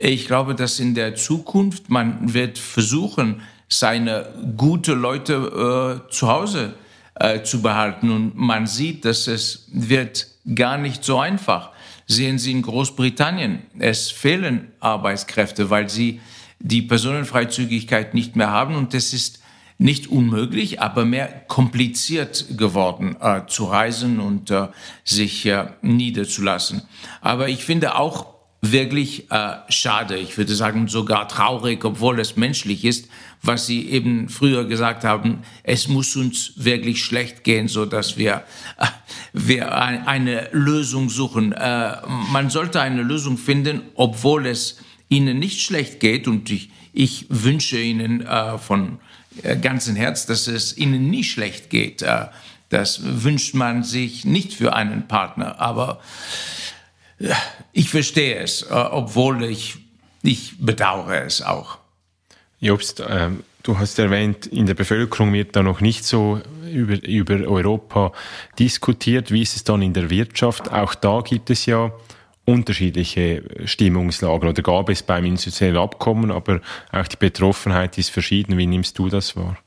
ich 0.10 0.28
glaube, 0.28 0.54
dass 0.54 0.80
in 0.80 0.96
der 0.96 1.16
Zukunft 1.16 1.90
man 1.90 2.34
wird 2.34 2.58
versuchen, 2.58 3.42
seine 3.70 4.28
gute 4.58 4.94
Leute 4.94 6.04
äh, 6.08 6.12
zu 6.12 6.28
Hause 6.28 6.74
äh, 7.16 7.42
zu 7.44 7.62
behalten. 7.62 8.12
Und 8.12 8.36
man 8.36 8.68
sieht, 8.68 9.06
dass 9.06 9.28
es 9.28 9.66
wird 9.72 10.28
gar 10.56 10.78
nicht 10.78 11.06
so 11.06 11.20
einfach. 11.20 11.72
Sehen 12.06 12.38
Sie 12.38 12.52
in 12.52 12.64
Großbritannien, 12.64 13.64
es 13.80 14.12
fehlen 14.12 14.74
Arbeitskräfte, 14.82 15.70
weil 15.70 15.90
sie 15.90 16.20
die 16.60 16.82
Personenfreizügigkeit 16.82 18.14
nicht 18.14 18.36
mehr 18.36 18.52
haben. 18.52 18.76
Und 18.76 18.94
es 18.94 19.14
ist 19.14 19.40
nicht 19.78 20.08
unmöglich, 20.08 20.82
aber 20.82 21.06
mehr 21.06 21.28
kompliziert 21.48 22.58
geworden, 22.58 23.16
äh, 23.22 23.42
zu 23.48 23.66
reisen 23.66 24.20
und 24.20 24.52
äh, 24.52 24.68
sich 25.06 25.46
äh, 25.46 25.68
niederzulassen. 25.82 26.82
Aber 27.22 27.48
ich 27.48 27.64
finde 27.64 27.96
auch, 27.96 28.33
wirklich 28.72 29.30
äh, 29.30 29.56
schade. 29.68 30.18
Ich 30.18 30.38
würde 30.38 30.56
sagen 30.56 30.88
sogar 30.88 31.28
traurig, 31.28 31.84
obwohl 31.84 32.20
es 32.22 32.38
menschlich 32.38 32.86
ist, 32.86 33.10
was 33.42 33.66
Sie 33.66 33.90
eben 33.90 34.30
früher 34.30 34.66
gesagt 34.66 35.04
haben. 35.04 35.40
Es 35.64 35.90
muss 35.90 36.16
uns 36.16 36.54
wirklich 36.56 37.04
schlecht 37.04 37.44
gehen, 37.44 37.68
so 37.68 37.86
dass 37.86 38.18
wir, 38.18 38.44
äh, 38.78 38.86
wir 39.34 39.76
eine 39.76 40.48
Lösung 40.54 41.10
suchen. 41.10 41.52
Äh, 41.52 41.98
man 42.32 42.50
sollte 42.50 42.80
eine 42.80 43.02
Lösung 43.02 43.38
finden, 43.38 43.82
obwohl 43.96 44.48
es 44.48 44.78
Ihnen 45.10 45.40
nicht 45.40 45.62
schlecht 45.62 46.00
geht 46.00 46.30
und 46.30 46.50
ich, 46.50 46.70
ich 46.94 47.26
wünsche 47.30 47.78
Ihnen 47.78 48.22
äh, 48.22 48.58
von 48.58 49.00
äh, 49.42 49.58
ganzem 49.58 49.98
Herz, 49.98 50.26
dass 50.26 50.48
es 50.48 50.78
Ihnen 50.78 51.10
nie 51.10 51.26
schlecht 51.26 51.70
geht. 51.70 52.02
Äh, 52.02 52.28
das 52.70 53.02
wünscht 53.04 53.56
man 53.56 53.84
sich 53.84 54.24
nicht 54.24 54.54
für 54.54 54.74
einen 54.74 55.08
Partner, 55.08 55.60
aber 55.60 56.00
ich 57.72 57.90
verstehe 57.90 58.36
es, 58.36 58.64
äh, 58.64 58.74
obwohl 58.74 59.44
ich, 59.44 59.76
ich 60.22 60.56
bedauere 60.60 61.26
es 61.26 61.42
auch. 61.42 61.78
Jobst, 62.60 63.00
äh, 63.02 63.30
du 63.64 63.78
hast 63.78 64.00
erwähnt, 64.00 64.46
in 64.46 64.66
der 64.66 64.74
Bevölkerung 64.74 65.34
wird 65.34 65.56
da 65.56 65.64
noch 65.64 65.82
nicht 65.82 66.06
so 66.06 66.42
über, 66.72 67.02
über 67.04 67.36
Europa 67.48 68.12
diskutiert. 68.60 69.32
Wie 69.32 69.42
ist 69.42 69.56
es 69.56 69.64
dann 69.64 69.82
in 69.82 69.94
der 69.94 70.10
Wirtschaft? 70.10 70.72
Auch 70.72 70.96
da 70.96 71.22
gibt 71.22 71.50
es 71.50 71.66
ja 71.66 71.92
unterschiedliche 72.46 73.44
Stimmungslagen 73.66 74.50
oder 74.50 74.62
gab 74.62 74.90
es 74.90 75.04
beim 75.04 75.26
institutionellen 75.26 75.82
Abkommen, 75.82 76.32
aber 76.32 76.62
auch 76.92 77.08
die 77.08 77.18
Betroffenheit 77.18 77.98
ist 77.98 78.10
verschieden. 78.10 78.58
Wie 78.58 78.68
nimmst 78.68 79.00
du 79.00 79.08
das 79.08 79.36
wahr? 79.36 79.58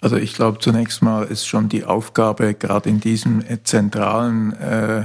Also 0.00 0.16
ich 0.16 0.34
glaube, 0.34 0.58
zunächst 0.58 1.02
mal 1.02 1.24
ist 1.24 1.46
schon 1.46 1.68
die 1.68 1.84
Aufgabe, 1.84 2.54
gerade 2.54 2.88
in 2.88 3.00
diesem 3.00 3.44
zentralen 3.64 4.54
äh, 4.54 5.04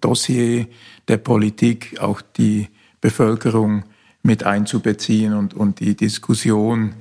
Dossier 0.00 0.66
der 1.08 1.18
Politik, 1.18 2.00
auch 2.00 2.22
die 2.22 2.68
Bevölkerung 3.00 3.84
mit 4.22 4.44
einzubeziehen 4.44 5.34
und, 5.34 5.54
und 5.54 5.80
die 5.80 5.94
Diskussion 5.94 6.94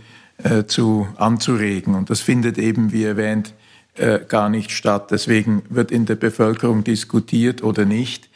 äh, 0.43 0.65
zu 0.65 1.08
anzuregen. 1.15 1.95
Und 1.95 2.10
das 2.10 2.21
findet 2.21 2.58
eben, 2.58 2.91
wie 2.91 3.04
erwähnt, 3.04 3.54
äh, 3.95 4.19
gar 4.28 4.49
nicht 4.49 4.71
statt. 4.71 5.12
Deswegen 5.12 5.63
wird 5.69 5.91
in 5.91 6.06
der 6.06 6.15
Bevölkerung 6.15 6.84
diskutiert 6.84 7.63
oder 7.63 7.86
nicht. 7.86 8.30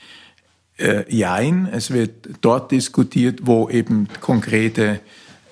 Äh, 0.78 1.04
jein, 1.14 1.68
es 1.72 1.92
wird 1.92 2.30
dort 2.42 2.72
diskutiert, 2.72 3.42
wo 3.44 3.70
eben 3.70 4.08
konkrete 4.20 5.00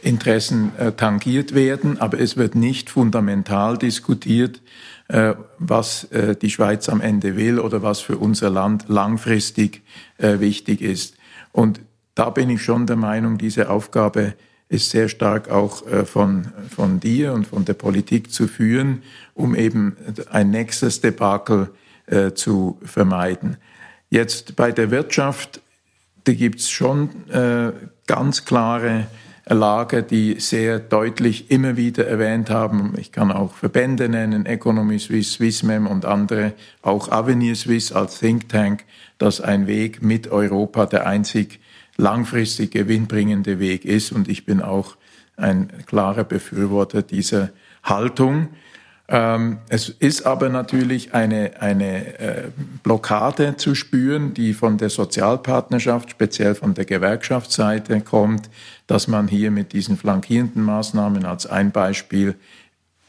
Interessen 0.03 0.71
äh, 0.77 0.91
tangiert 0.91 1.53
werden, 1.53 1.99
aber 1.99 2.19
es 2.19 2.37
wird 2.37 2.55
nicht 2.55 2.89
fundamental 2.89 3.77
diskutiert, 3.77 4.61
äh, 5.07 5.35
was 5.59 6.05
äh, 6.05 6.35
die 6.35 6.49
Schweiz 6.49 6.89
am 6.89 7.01
Ende 7.01 7.35
will 7.35 7.59
oder 7.59 7.83
was 7.83 7.99
für 7.99 8.17
unser 8.17 8.49
Land 8.49 8.85
langfristig 8.87 9.81
äh, 10.17 10.39
wichtig 10.39 10.81
ist. 10.81 11.15
Und 11.51 11.81
da 12.15 12.29
bin 12.29 12.49
ich 12.49 12.61
schon 12.61 12.87
der 12.87 12.95
Meinung, 12.95 13.37
diese 13.37 13.69
Aufgabe 13.69 14.35
ist 14.69 14.89
sehr 14.89 15.09
stark 15.09 15.49
auch 15.49 15.85
äh, 15.85 16.05
von, 16.05 16.47
von 16.73 16.99
dir 16.99 17.33
und 17.33 17.47
von 17.47 17.65
der 17.65 17.73
Politik 17.73 18.31
zu 18.31 18.47
führen, 18.47 19.03
um 19.33 19.53
eben 19.53 19.97
ein 20.29 20.49
nächstes 20.49 21.01
Debakel 21.01 21.69
äh, 22.05 22.31
zu 22.31 22.79
vermeiden. 22.83 23.57
Jetzt 24.09 24.55
bei 24.55 24.71
der 24.71 24.91
Wirtschaft, 24.91 25.61
da 26.25 26.33
gibt 26.33 26.59
es 26.59 26.69
schon 26.69 27.09
ganz 28.05 28.45
klare 28.45 29.07
Lager, 29.47 30.01
die 30.01 30.39
sehr 30.39 30.79
deutlich 30.79 31.49
immer 31.49 31.75
wieder 31.75 32.07
erwähnt 32.07 32.49
haben. 32.49 32.93
Ich 32.97 33.11
kann 33.11 33.31
auch 33.31 33.53
Verbände 33.55 34.07
nennen, 34.07 34.45
Economy 34.45 34.99
Suisse, 34.99 35.31
Swissmem 35.31 35.87
und 35.87 36.05
andere, 36.05 36.53
auch 36.81 37.09
Avenir 37.11 37.55
Suisse 37.55 37.95
als 37.95 38.19
Think 38.19 38.49
Tank, 38.49 38.85
dass 39.17 39.41
ein 39.41 39.67
Weg 39.67 40.01
mit 40.03 40.29
Europa 40.29 40.85
der 40.85 41.07
einzig 41.07 41.59
langfristig 41.97 42.71
gewinnbringende 42.71 43.59
Weg 43.59 43.85
ist. 43.85 44.11
Und 44.11 44.27
ich 44.27 44.45
bin 44.45 44.61
auch 44.61 44.95
ein 45.37 45.71
klarer 45.85 46.23
Befürworter 46.23 47.01
dieser 47.01 47.49
Haltung. 47.83 48.49
Ähm, 49.13 49.57
es 49.67 49.89
ist 49.89 50.25
aber 50.25 50.47
natürlich 50.47 51.13
eine, 51.13 51.61
eine 51.61 52.19
äh, 52.19 52.43
Blockade 52.81 53.57
zu 53.57 53.75
spüren, 53.75 54.33
die 54.33 54.53
von 54.53 54.77
der 54.77 54.89
Sozialpartnerschaft, 54.89 56.11
speziell 56.11 56.55
von 56.55 56.75
der 56.75 56.85
Gewerkschaftsseite 56.85 57.99
kommt, 57.99 58.49
dass 58.87 59.09
man 59.09 59.27
hier 59.27 59.51
mit 59.51 59.73
diesen 59.73 59.97
flankierenden 59.97 60.63
Maßnahmen 60.63 61.25
als 61.25 61.45
ein 61.45 61.71
Beispiel 61.71 62.35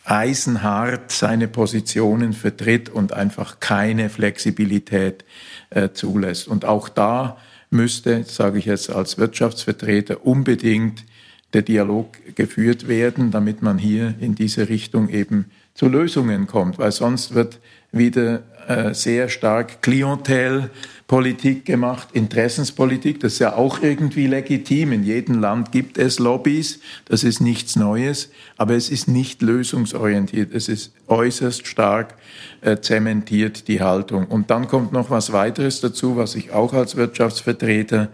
eisenhart 0.05 1.13
seine 1.13 1.47
Positionen 1.47 2.33
vertritt 2.33 2.89
und 2.89 3.13
einfach 3.13 3.61
keine 3.61 4.11
Flexibilität 4.11 5.25
äh, 5.71 5.91
zulässt. 5.93 6.49
Und 6.49 6.65
auch 6.65 6.89
da 6.89 7.37
müsste, 7.71 8.25
sage 8.25 8.59
ich 8.59 8.65
jetzt 8.65 8.91
als 8.91 9.19
Wirtschaftsvertreter, 9.19 10.27
unbedingt 10.27 11.05
der 11.53 11.63
Dialog 11.63 12.09
geführt 12.35 12.89
werden, 12.89 13.31
damit 13.31 13.63
man 13.63 13.79
hier 13.79 14.15
in 14.19 14.35
diese 14.35 14.69
Richtung 14.69 15.09
eben 15.09 15.51
zu 15.75 15.89
Lösungen 15.89 16.47
kommt, 16.47 16.79
weil 16.79 16.93
sonst 16.93 17.35
wird 17.35 17.59
wieder 17.93 18.43
äh, 18.69 18.95
sehr 18.95 19.29
stark 19.29 19.83
Klientelpolitik 19.83 21.65
gemacht, 21.65 22.09
Interessenspolitik. 22.13 23.21
Das 23.21 23.35
ist 23.35 23.39
ja 23.41 23.55
auch 23.55 23.83
irgendwie 23.83 24.27
legitim. 24.27 24.93
In 24.93 25.05
jedem 25.05 25.41
Land 25.41 25.73
gibt 25.73 25.99
es 25.99 26.19
Lobbys. 26.19 26.81
Das 27.07 27.25
ist 27.25 27.41
nichts 27.41 27.77
Neues. 27.77 28.31
Aber 28.57 28.75
es 28.75 28.89
ist 28.89 29.09
nicht 29.09 29.43
lösungsorientiert. 29.43 30.55
Es 30.55 30.69
ist 30.69 30.93
äußerst 31.09 31.67
stark 31.67 32.15
äh, 32.61 32.79
zementiert, 32.79 33.69
die 33.69 33.81
Haltung. 33.81 34.27
Und 34.27 34.51
dann 34.51 34.69
kommt 34.69 34.93
noch 34.93 35.11
was 35.11 35.33
weiteres 35.33 35.81
dazu, 35.81 36.17
was 36.17 36.35
ich 36.35 36.53
auch 36.53 36.73
als 36.73 36.97
Wirtschaftsvertreter 36.97 38.09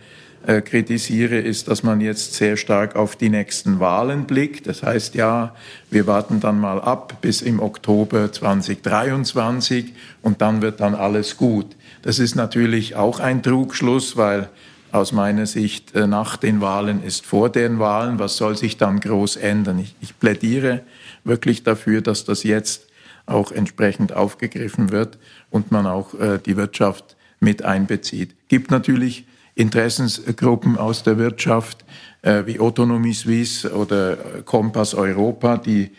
äh, 0.48 0.62
kritisiere, 0.62 1.37
ist, 1.37 1.68
dass 1.68 1.82
man 1.82 2.00
jetzt 2.00 2.32
sehr 2.32 2.56
stark 2.56 2.96
auf 2.96 3.16
die 3.16 3.28
nächsten 3.28 3.80
Wahlen 3.80 4.24
blickt. 4.24 4.66
Das 4.66 4.82
heißt 4.82 5.14
ja, 5.14 5.54
wir 5.90 6.06
warten 6.06 6.40
dann 6.40 6.58
mal 6.58 6.80
ab 6.80 7.18
bis 7.20 7.42
im 7.42 7.61
Oktober 7.61 8.32
2023 8.32 9.92
und 10.22 10.40
dann 10.40 10.62
wird 10.62 10.80
dann 10.80 10.94
alles 10.94 11.37
gut. 11.37 11.76
Das 12.00 12.18
ist 12.18 12.34
natürlich 12.34 12.96
auch 12.96 13.20
ein 13.20 13.42
Trugschluss, 13.42 14.16
weil 14.16 14.48
aus 14.90 15.12
meiner 15.12 15.44
Sicht 15.44 15.94
äh, 15.94 16.06
nach 16.06 16.38
den 16.38 16.62
Wahlen 16.62 17.04
ist 17.04 17.26
vor 17.26 17.50
den 17.50 17.78
Wahlen. 17.78 18.18
Was 18.18 18.38
soll 18.38 18.56
sich 18.56 18.78
dann 18.78 19.00
groß 19.00 19.37
ändern? 19.37 19.78
Ich, 19.78 19.96
ich 20.00 20.18
plädiere 20.18 20.80
wirklich 21.24 21.62
dafür, 21.62 22.00
dass 22.00 22.24
das 22.24 22.42
jetzt 22.42 22.87
auch 23.26 23.52
entsprechend 23.52 24.14
aufgegriffen 24.14 24.92
wird 24.92 25.18
und 25.50 25.72
man 25.72 25.87
auch 25.87 26.14
äh, 26.14 26.38
die 26.38 26.56
Wirtschaft 26.56 27.16
mit 27.38 27.66
einbezieht. 27.66 28.34
Gibt 28.48 28.70
natürlich 28.70 29.26
Interessensgruppen 29.58 30.78
aus 30.78 31.02
der 31.02 31.18
Wirtschaft 31.18 31.84
äh, 32.22 32.46
wie 32.46 32.60
Autonomie 32.60 33.12
Suisse 33.12 33.74
oder 33.74 34.16
Kompass 34.44 34.94
Europa, 34.94 35.56
die 35.56 35.90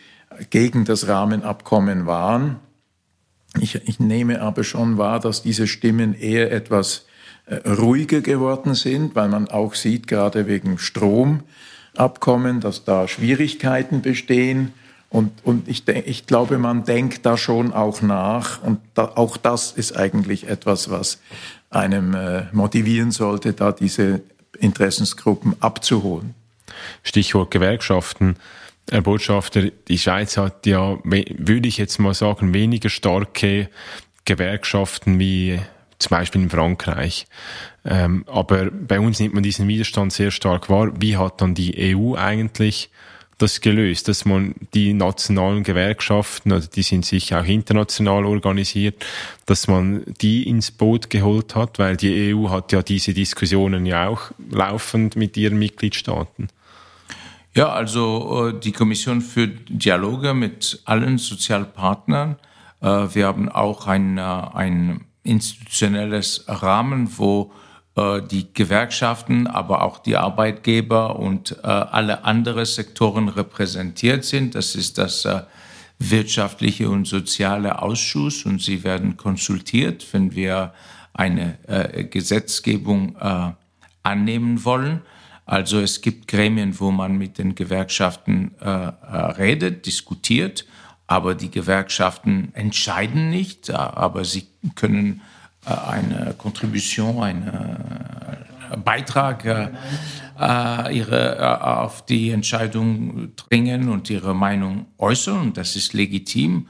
gegen 0.48 0.86
das 0.86 1.08
Rahmenabkommen 1.08 2.06
waren. 2.06 2.56
Ich, 3.60 3.74
ich 3.74 4.00
nehme 4.00 4.40
aber 4.40 4.64
schon 4.64 4.96
wahr, 4.96 5.20
dass 5.20 5.42
diese 5.42 5.66
Stimmen 5.66 6.14
eher 6.14 6.50
etwas 6.52 7.04
äh, 7.44 7.56
ruhiger 7.68 8.22
geworden 8.22 8.74
sind, 8.74 9.14
weil 9.14 9.28
man 9.28 9.48
auch 9.48 9.74
sieht, 9.74 10.06
gerade 10.06 10.46
wegen 10.46 10.78
Stromabkommen, 10.78 12.60
dass 12.60 12.84
da 12.84 13.08
Schwierigkeiten 13.08 14.00
bestehen. 14.00 14.72
Und, 15.10 15.32
und 15.44 15.68
ich, 15.68 15.86
ich 15.88 16.26
glaube, 16.26 16.56
man 16.58 16.84
denkt 16.84 17.26
da 17.26 17.36
schon 17.36 17.72
auch 17.74 18.00
nach. 18.00 18.62
Und 18.62 18.78
da, 18.94 19.12
auch 19.16 19.36
das 19.36 19.72
ist 19.72 19.96
eigentlich 19.96 20.48
etwas, 20.48 20.88
was 20.88 21.18
einem 21.70 22.14
äh, 22.14 22.44
motivieren 22.52 23.12
sollte, 23.12 23.52
da 23.52 23.72
diese 23.72 24.22
Interessensgruppen 24.58 25.54
abzuholen. 25.60 26.34
Stichwort 27.02 27.50
Gewerkschaften. 27.50 28.36
Herr 28.90 29.02
Botschafter, 29.02 29.70
die 29.88 29.98
Schweiz 29.98 30.36
hat 30.36 30.66
ja, 30.66 30.98
würde 31.04 31.68
ich 31.68 31.78
jetzt 31.78 31.98
mal 31.98 32.14
sagen, 32.14 32.52
weniger 32.52 32.88
starke 32.88 33.68
Gewerkschaften 34.24 35.18
wie 35.18 35.60
zum 35.98 36.10
Beispiel 36.10 36.42
in 36.42 36.50
Frankreich. 36.50 37.26
Ähm, 37.84 38.24
aber 38.26 38.70
bei 38.70 38.98
uns 38.98 39.20
nimmt 39.20 39.34
man 39.34 39.42
diesen 39.42 39.68
Widerstand 39.68 40.12
sehr 40.12 40.30
stark 40.30 40.68
wahr. 40.68 40.90
Wie 41.00 41.16
hat 41.16 41.40
dann 41.40 41.54
die 41.54 41.94
EU 41.94 42.16
eigentlich 42.16 42.90
das 43.42 43.60
gelöst, 43.60 44.08
dass 44.08 44.24
man 44.24 44.54
die 44.74 44.92
nationalen 44.92 45.62
Gewerkschaften, 45.62 46.52
oder 46.52 46.66
die 46.66 46.82
sind 46.82 47.04
sicher 47.04 47.40
auch 47.40 47.46
international 47.46 48.24
organisiert, 48.24 49.04
dass 49.46 49.68
man 49.68 50.04
die 50.20 50.48
ins 50.48 50.70
Boot 50.70 51.10
geholt 51.10 51.54
hat, 51.54 51.78
weil 51.78 51.96
die 51.96 52.34
EU 52.34 52.50
hat 52.50 52.72
ja 52.72 52.82
diese 52.82 53.14
Diskussionen 53.14 53.86
ja 53.86 54.08
auch 54.08 54.30
laufend 54.50 55.16
mit 55.16 55.36
ihren 55.36 55.58
Mitgliedstaaten. 55.58 56.48
Ja, 57.54 57.70
also 57.70 58.48
äh, 58.48 58.60
die 58.60 58.72
Kommission 58.72 59.20
führt 59.20 59.58
Dialoge 59.68 60.34
mit 60.34 60.80
allen 60.84 61.18
Sozialpartnern. 61.18 62.36
Äh, 62.80 62.86
wir 62.86 63.26
haben 63.26 63.48
auch 63.48 63.86
ein, 63.86 64.18
äh, 64.18 64.20
ein 64.22 65.04
institutionelles 65.24 66.44
Rahmen, 66.46 67.10
wo 67.16 67.50
äh, 67.52 67.69
die 67.96 68.46
Gewerkschaften, 68.54 69.46
aber 69.46 69.82
auch 69.82 69.98
die 69.98 70.16
Arbeitgeber 70.16 71.18
und 71.18 71.56
äh, 71.62 71.66
alle 71.66 72.24
anderen 72.24 72.64
Sektoren 72.64 73.28
repräsentiert 73.28 74.24
sind. 74.24 74.54
Das 74.54 74.74
ist 74.74 74.96
das 74.96 75.24
äh, 75.24 75.42
wirtschaftliche 75.98 76.88
und 76.88 77.06
soziale 77.06 77.82
Ausschuss 77.82 78.46
und 78.46 78.62
sie 78.62 78.84
werden 78.84 79.16
konsultiert, 79.16 80.06
wenn 80.12 80.34
wir 80.34 80.72
eine 81.12 81.58
Gesetzgebung 82.10 83.16
annehmen 84.02 84.64
wollen. 84.64 85.02
Also 85.44 85.78
es 85.80 86.00
gibt 86.00 86.26
Gremien, 86.26 86.80
wo 86.80 86.90
man 86.90 87.18
mit 87.18 87.36
den 87.36 87.54
Gewerkschaften 87.54 88.54
redet, 88.62 89.84
diskutiert, 89.84 90.64
aber 91.06 91.34
die 91.34 91.50
Gewerkschaften 91.50 92.54
entscheiden 92.54 93.28
nicht, 93.28 93.68
aber 93.68 94.24
sie 94.24 94.46
können 94.76 95.20
äh, 95.20 95.29
eine 95.64 96.34
Contribution, 96.38 97.22
einen 97.22 97.48
äh, 97.48 98.76
Beitrag 98.76 99.44
äh, 99.44 99.68
äh, 100.38 100.96
ihre, 100.96 101.36
äh, 101.38 101.64
auf 101.64 102.04
die 102.06 102.30
Entscheidung 102.30 103.34
dringen 103.36 103.88
und 103.88 104.08
ihre 104.10 104.34
Meinung 104.34 104.86
äußern. 104.98 105.40
Und 105.40 105.56
das 105.56 105.76
ist 105.76 105.92
legitim. 105.92 106.68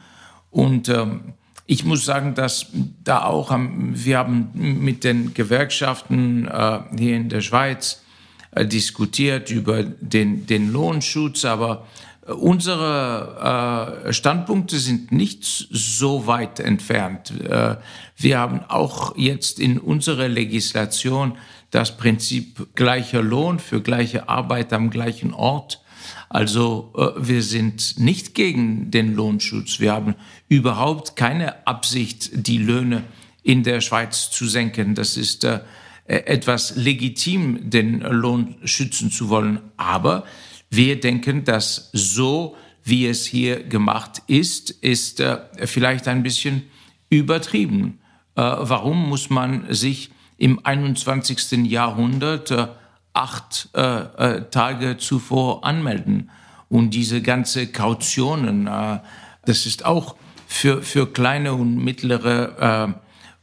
Und 0.51 0.89
ähm, 0.89 1.35
ich 1.67 1.85
muss 1.85 2.05
sagen, 2.05 2.35
dass 2.35 2.67
da 3.05 3.23
auch, 3.23 3.51
haben, 3.51 3.93
wir 3.95 4.19
haben 4.19 4.51
mit 4.55 5.05
den 5.05 5.35
Gewerkschaften 5.35 6.49
äh, 6.49 6.81
hier 6.99 7.17
in 7.17 7.29
der 7.29 7.43
Schweiz 7.43 8.03
äh, 8.51 8.67
diskutiert 8.67 9.51
über 9.51 9.85
den, 9.85 10.47
den 10.47 10.73
Lohnschutz, 10.73 11.45
aber 11.45 11.87
unsere 12.33 14.05
äh, 14.07 14.13
Standpunkte 14.13 14.79
sind 14.79 15.13
nicht 15.13 15.45
so 15.45 16.27
weit 16.27 16.61
entfernt. 16.61 17.33
Äh, 17.41 17.77
wir 18.17 18.39
haben 18.39 18.61
auch 18.69 19.17
jetzt 19.17 19.59
in 19.59 19.79
unserer 19.79 20.29
Legislation 20.29 21.37
das 21.71 21.97
Prinzip 21.97 22.75
gleicher 22.75 23.23
Lohn 23.23 23.59
für 23.59 23.81
gleiche 23.81 24.29
Arbeit 24.29 24.73
am 24.73 24.91
gleichen 24.91 25.33
Ort. 25.33 25.83
Also 26.29 26.93
äh, 26.97 27.09
wir 27.17 27.43
sind 27.43 27.99
nicht 27.99 28.35
gegen 28.35 28.91
den 28.91 29.15
Lohnschutz. 29.15 29.81
Wir 29.81 29.93
haben 29.93 30.15
überhaupt 30.49 31.17
keine 31.17 31.67
Absicht, 31.67 32.31
die 32.33 32.59
Löhne 32.59 33.05
in 33.43 33.63
der 33.63 33.81
Schweiz 33.81 34.31
zu 34.31 34.47
senken. 34.47 34.95
Das 34.95 35.17
ist 35.17 35.45
äh, 35.45 35.61
etwas 36.07 36.77
legitim, 36.77 37.71
den 37.71 38.01
Lohn 38.01 38.57
schützen 38.65 39.11
zu 39.11 39.29
wollen. 39.29 39.61
Aber 39.77 40.25
wir 40.71 41.01
denken, 41.01 41.45
dass 41.45 41.91
so, 41.93 42.57
wie 42.85 43.07
es 43.07 43.27
hier 43.27 43.65
gemacht 43.65 44.23
ist, 44.29 44.71
ist 44.71 45.21
äh, 45.21 45.39
vielleicht 45.67 46.09
ein 46.09 46.23
bisschen 46.23 46.63
übertrieben. 47.11 47.99
Äh, 48.37 48.43
warum 48.43 49.09
muss 49.09 49.31
man 49.31 49.73
sich 49.75 50.11
im 50.39 50.65
21. 50.65 51.67
Jahrhundert 51.71 52.53
äh, 52.53 52.69
acht 53.13 53.69
äh, 53.75 53.81
äh, 53.81 54.51
Tage 54.51 54.97
zuvor 54.97 55.65
anmelden? 55.65 56.31
Und 56.69 56.91
diese 56.91 57.21
ganze 57.21 57.67
Kautionen, 57.67 58.69
äh, 58.69 59.01
das 59.45 59.67
ist 59.67 59.85
auch 59.85 60.15
für, 60.47 60.83
für 60.83 61.13
kleine 61.13 61.55
und 61.55 61.77
mittlere 61.77 62.97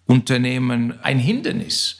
Unternehmen 0.08 1.00
ein 1.04 1.20
Hindernis. 1.20 2.00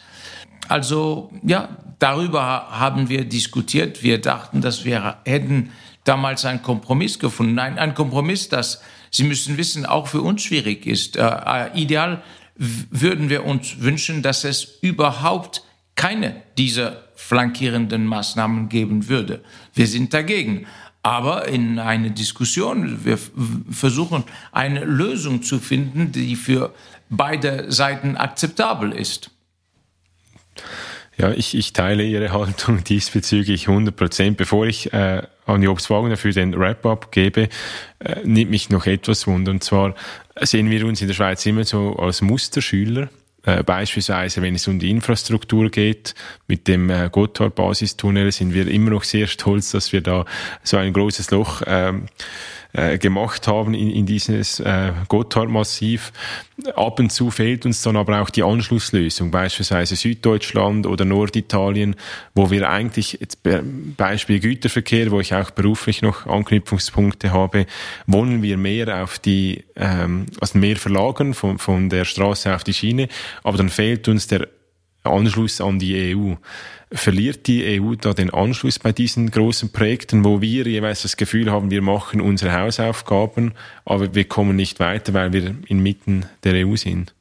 Also 0.68 1.32
ja, 1.44 1.70
darüber 2.00 2.68
haben 2.72 3.10
wir 3.10 3.26
diskutiert. 3.26 4.04
Wir 4.04 4.20
dachten, 4.20 4.62
dass 4.62 4.86
wir 4.86 5.18
hätten 5.26 5.72
damals 6.04 6.46
einen 6.46 6.62
Kompromiss 6.62 7.20
gefunden. 7.20 7.56
Nein, 7.56 7.78
ein 7.78 7.94
Kompromiss, 7.94 8.50
das, 8.50 8.82
Sie 9.12 9.24
müssen 9.24 9.58
wissen, 9.58 9.86
auch 9.86 10.08
für 10.08 10.22
uns 10.22 10.44
schwierig 10.44 10.86
ist. 10.86 11.18
Äh, 11.18 11.24
äh 11.24 11.80
ideal 11.82 12.24
würden 12.56 13.30
wir 13.30 13.46
uns 13.46 13.82
wünschen, 13.82 14.22
dass 14.22 14.44
es 14.44 14.80
überhaupt 14.82 15.64
keine 15.96 16.42
dieser 16.58 17.04
flankierenden 17.16 18.06
Maßnahmen 18.06 18.70
geben 18.70 19.10
würde. 19.10 19.44
Wir 19.74 19.88
sind 19.88 20.14
dagegen. 20.14 20.68
Aber 21.04 21.48
in 21.48 21.80
eine 21.80 22.12
Diskussion, 22.12 23.06
wir 23.06 23.18
versuchen 23.72 24.26
eine 24.52 24.84
Lösung 24.84 25.42
zu 25.42 25.60
finden, 25.60 26.12
die 26.12 26.36
für 26.36 26.74
beide 27.10 27.72
Seiten 27.72 28.18
akzeptabel 28.18 28.92
ist. 28.92 29.32
Ja, 31.20 31.32
ich, 31.32 31.58
ich 31.58 31.74
teile 31.74 32.04
Ihre 32.04 32.32
Haltung 32.32 32.84
diesbezüglich 32.84 33.68
100 33.68 33.96
Prozent. 33.96 34.38
Bevor 34.38 34.68
ich 34.68 34.94
äh, 34.94 35.24
an 35.46 35.64
Jobs 35.64 35.90
Wagner 35.90 36.18
für 36.18 36.32
den 36.32 36.58
Wrap-up 36.58 37.12
gebe, 37.12 37.50
äh, 38.00 38.22
nimmt 38.24 38.52
mich 38.52 38.70
noch 38.70 38.86
etwas 38.86 39.26
wunder. 39.26 39.52
Und 39.52 39.64
zwar 39.64 39.96
sehen 40.42 40.70
wir 40.70 40.86
uns 40.86 41.02
in 41.02 41.08
der 41.08 41.16
Schweiz 41.16 41.46
immer 41.46 41.64
so 41.64 41.96
als 41.96 42.22
Musterschüler. 42.22 43.10
Äh, 43.44 43.64
beispielsweise, 43.64 44.42
wenn 44.42 44.56
es 44.56 44.68
um 44.68 44.78
die 44.78 44.92
Infrastruktur 44.92 45.72
geht, 45.72 46.14
mit 46.48 46.68
dem 46.68 46.90
äh, 46.90 47.10
Gotthard-Basistunnel 47.12 48.32
sind 48.32 48.54
wir 48.54 48.68
immer 48.68 48.92
noch 48.92 49.04
sehr 49.04 49.26
stolz, 49.26 49.72
dass 49.72 49.94
wir 49.94 50.02
da 50.02 50.26
so 50.64 50.78
ein 50.78 50.94
großes 50.94 51.32
Loch 51.32 51.64
ähm, 51.66 52.08
äh, 52.78 53.00
gemacht 53.00 53.48
haben 53.48 53.74
in, 53.74 53.90
in 53.90 54.06
dieses 54.06 54.60
äh, 54.60 54.94
Gotthard-Massiv. 55.08 56.14
Ab 56.76 57.00
und 57.00 57.12
zu 57.12 57.32
fehlt 57.32 57.66
uns 57.66 57.82
dann 57.82 57.98
aber 57.98 58.22
auch 58.22 58.30
die 58.30 58.44
Anschlusslösung, 58.44 59.32
beispielsweise 59.32 59.96
Süddeutschland 59.96 60.86
oder 60.86 61.04
Norditalien, 61.04 61.96
wo 62.36 62.52
wir 62.52 62.70
eigentlich, 62.70 63.18
jetzt 63.20 63.40
Beispiel 63.98 64.40
Güterverkehr, 64.40 65.12
wo 65.12 65.20
ich 65.20 65.34
auch 65.34 65.50
beruflich 65.52 66.02
noch 66.02 66.28
Anknüpfungspunkte 66.28 67.32
habe, 67.32 67.66
wollen 68.06 68.44
wir 68.44 68.58
mehr 68.58 69.04
auf 69.04 69.18
die, 69.20 69.64
ähm, 69.76 70.28
also 70.40 70.58
mehr 70.60 70.78
verlagern 70.78 71.34
von, 71.34 71.58
von 71.58 71.90
der 71.90 72.06
Straße 72.06 72.54
auf 72.54 72.64
die 72.64 72.74
Schiene, 72.74 73.08
aber 73.44 73.58
dann 73.58 73.70
fehlt 73.70 74.08
uns 74.08 74.28
der 74.28 74.48
Anschluss 75.08 75.62
an 75.62 75.80
die 75.80 76.16
EU 76.16 76.36
verliert 76.92 77.48
die 77.48 77.82
EU 77.82 77.96
da 77.96 78.14
den 78.14 78.30
Anschluss 78.30 78.80
bei 78.80 78.92
diesen 78.92 79.30
großen 79.30 79.72
Projekten, 79.72 80.24
wo 80.24 80.42
wir 80.42 80.66
jeweils 80.66 81.02
das 81.02 81.18
Gefühl 81.18 81.52
haben, 81.52 81.70
wir 81.70 81.82
machen 81.82 82.22
unsere 82.22 82.54
Hausaufgaben, 82.54 83.54
aber 83.84 84.16
wir 84.16 84.24
kommen 84.26 84.56
nicht 84.56 84.80
weiter, 84.80 85.14
weil 85.14 85.34
wir 85.34 85.56
inmitten 85.68 86.26
der 86.44 86.66
EU 86.66 86.76
sind? 86.76 87.14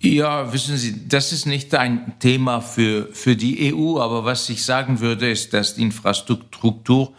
Ja, 0.00 0.52
wissen 0.52 0.76
Sie, 0.76 1.08
das 1.08 1.32
ist 1.32 1.46
nicht 1.46 1.74
ein 1.74 2.14
Thema 2.20 2.60
für, 2.60 3.08
für 3.12 3.34
die 3.34 3.74
EU, 3.74 3.98
aber 3.98 4.24
was 4.24 4.48
ich 4.48 4.64
sagen 4.64 5.00
würde, 5.00 5.28
ist, 5.28 5.52
dass 5.52 5.74
die 5.74 5.82
Infrastruktur 5.82 7.12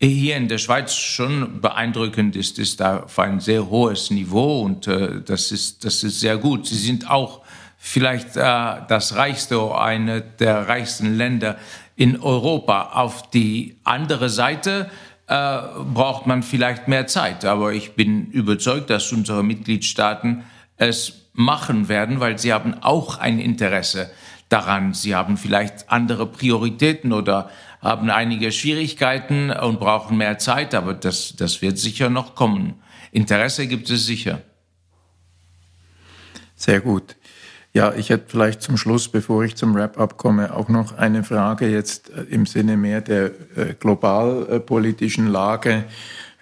hier 0.00 0.36
in 0.36 0.48
der 0.48 0.56
Schweiz 0.56 0.94
schon 0.94 1.60
beeindruckend 1.60 2.34
ist, 2.34 2.58
ist 2.58 2.80
auf 2.80 3.18
ein 3.18 3.40
sehr 3.40 3.68
hohes 3.68 4.10
Niveau 4.10 4.62
und 4.62 4.86
äh, 4.86 5.20
das, 5.20 5.52
ist, 5.52 5.84
das 5.84 6.02
ist 6.02 6.20
sehr 6.20 6.38
gut. 6.38 6.66
Sie 6.66 6.76
sind 6.76 7.08
auch 7.08 7.41
vielleicht 7.84 8.36
äh, 8.36 8.76
das 8.86 9.16
reichste 9.16 9.60
oder 9.60 9.82
eine 9.82 10.20
der 10.20 10.68
reichsten 10.68 11.16
Länder 11.16 11.56
in 11.96 12.20
Europa. 12.20 12.92
Auf 12.92 13.28
die 13.30 13.76
andere 13.82 14.28
Seite 14.28 14.88
äh, 15.26 15.58
braucht 15.92 16.28
man 16.28 16.44
vielleicht 16.44 16.86
mehr 16.86 17.08
Zeit. 17.08 17.44
Aber 17.44 17.72
ich 17.72 17.94
bin 17.96 18.30
überzeugt, 18.30 18.88
dass 18.88 19.10
unsere 19.10 19.42
Mitgliedstaaten 19.42 20.44
es 20.76 21.26
machen 21.32 21.88
werden, 21.88 22.20
weil 22.20 22.38
sie 22.38 22.52
haben 22.52 22.80
auch 22.82 23.18
ein 23.18 23.40
Interesse 23.40 24.12
daran. 24.48 24.94
Sie 24.94 25.16
haben 25.16 25.36
vielleicht 25.36 25.90
andere 25.90 26.26
Prioritäten 26.26 27.12
oder 27.12 27.50
haben 27.80 28.10
einige 28.10 28.52
Schwierigkeiten 28.52 29.50
und 29.50 29.80
brauchen 29.80 30.16
mehr 30.16 30.38
Zeit, 30.38 30.76
aber 30.76 30.94
das, 30.94 31.34
das 31.36 31.60
wird 31.62 31.78
sicher 31.78 32.10
noch 32.10 32.36
kommen. 32.36 32.74
Interesse 33.10 33.66
gibt 33.66 33.90
es 33.90 34.06
sicher. 34.06 34.40
Sehr 36.54 36.80
gut. 36.80 37.16
Ja, 37.74 37.94
ich 37.94 38.10
hätte 38.10 38.24
vielleicht 38.26 38.60
zum 38.60 38.76
Schluss, 38.76 39.08
bevor 39.08 39.44
ich 39.44 39.56
zum 39.56 39.74
Wrap-up 39.74 40.18
komme, 40.18 40.54
auch 40.54 40.68
noch 40.68 40.98
eine 40.98 41.24
Frage 41.24 41.68
jetzt 41.68 42.10
äh, 42.10 42.24
im 42.28 42.44
Sinne 42.44 42.76
mehr 42.76 43.00
der 43.00 43.26
äh, 43.56 43.72
globalpolitischen 43.80 45.26
Lage. 45.26 45.84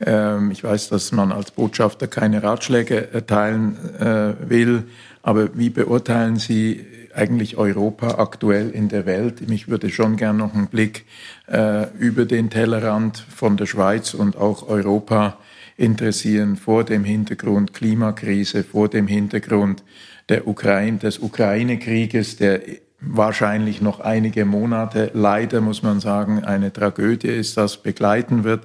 Ähm, 0.00 0.50
ich 0.50 0.64
weiß, 0.64 0.88
dass 0.88 1.12
man 1.12 1.30
als 1.30 1.52
Botschafter 1.52 2.08
keine 2.08 2.42
Ratschläge 2.42 3.12
erteilen 3.12 3.76
äh, 4.00 4.50
will, 4.50 4.82
aber 5.22 5.56
wie 5.56 5.70
beurteilen 5.70 6.34
Sie 6.36 6.84
eigentlich 7.14 7.56
Europa 7.56 8.18
aktuell 8.18 8.70
in 8.70 8.88
der 8.88 9.06
Welt? 9.06 9.48
Mich 9.48 9.68
würde 9.68 9.90
schon 9.90 10.16
gern 10.16 10.36
noch 10.36 10.54
einen 10.54 10.68
Blick 10.68 11.06
über 11.98 12.24
den 12.24 12.50
Tellerrand 12.50 13.18
von 13.18 13.56
der 13.56 13.66
Schweiz 13.66 14.14
und 14.14 14.36
auch 14.36 14.68
Europa 14.68 15.36
interessieren 15.76 16.56
vor 16.56 16.84
dem 16.84 17.02
Hintergrund 17.02 17.74
Klimakrise, 17.74 18.62
vor 18.62 18.88
dem 18.88 19.08
Hintergrund 19.08 19.82
der 20.30 20.46
Ukraine, 20.46 20.98
des 20.98 21.18
Ukraine-Krieges, 21.18 22.36
der 22.36 22.62
wahrscheinlich 23.00 23.80
noch 23.82 24.00
einige 24.00 24.44
Monate, 24.44 25.10
leider 25.12 25.60
muss 25.60 25.82
man 25.82 26.00
sagen, 26.00 26.44
eine 26.44 26.72
Tragödie 26.72 27.28
ist, 27.28 27.56
das 27.56 27.78
begleiten 27.78 28.44
wird. 28.44 28.64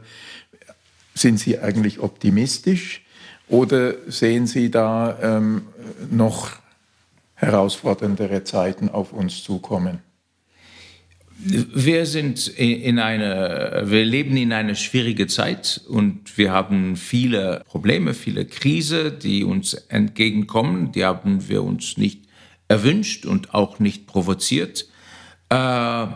Sind 1.16 1.40
Sie 1.40 1.60
eigentlich 1.60 2.00
optimistisch 2.00 3.02
oder 3.48 3.94
sehen 4.08 4.48
Sie 4.48 4.70
da 4.70 5.18
ähm, 5.22 5.64
noch 6.12 6.52
herausforderndere 7.36 8.44
Zeiten 8.44 8.90
auf 8.90 9.12
uns 9.12 9.44
zukommen? 9.44 10.05
Wir 11.38 12.06
sind 12.06 12.48
in 12.48 12.98
eine, 12.98 13.84
wir 13.86 14.06
leben 14.06 14.38
in 14.38 14.54
eine 14.54 14.76
schwierige 14.76 15.28
Zeit 15.28 15.82
und 15.90 16.38
wir 16.38 16.54
haben 16.54 16.96
viele 16.96 17.62
Probleme, 17.68 18.14
viele 18.14 18.46
Krisen, 18.46 19.20
die 19.20 19.44
uns 19.44 19.74
entgegenkommen. 19.74 20.94
Die 20.94 21.04
haben 21.04 21.50
wir 21.50 21.64
uns 21.64 21.98
nicht 21.98 22.22
erwünscht 22.70 23.26
und 23.26 23.54
auch 23.54 23.80
nicht 23.80 24.08
provoziert. 24.08 24.88
Äh, 25.50 26.08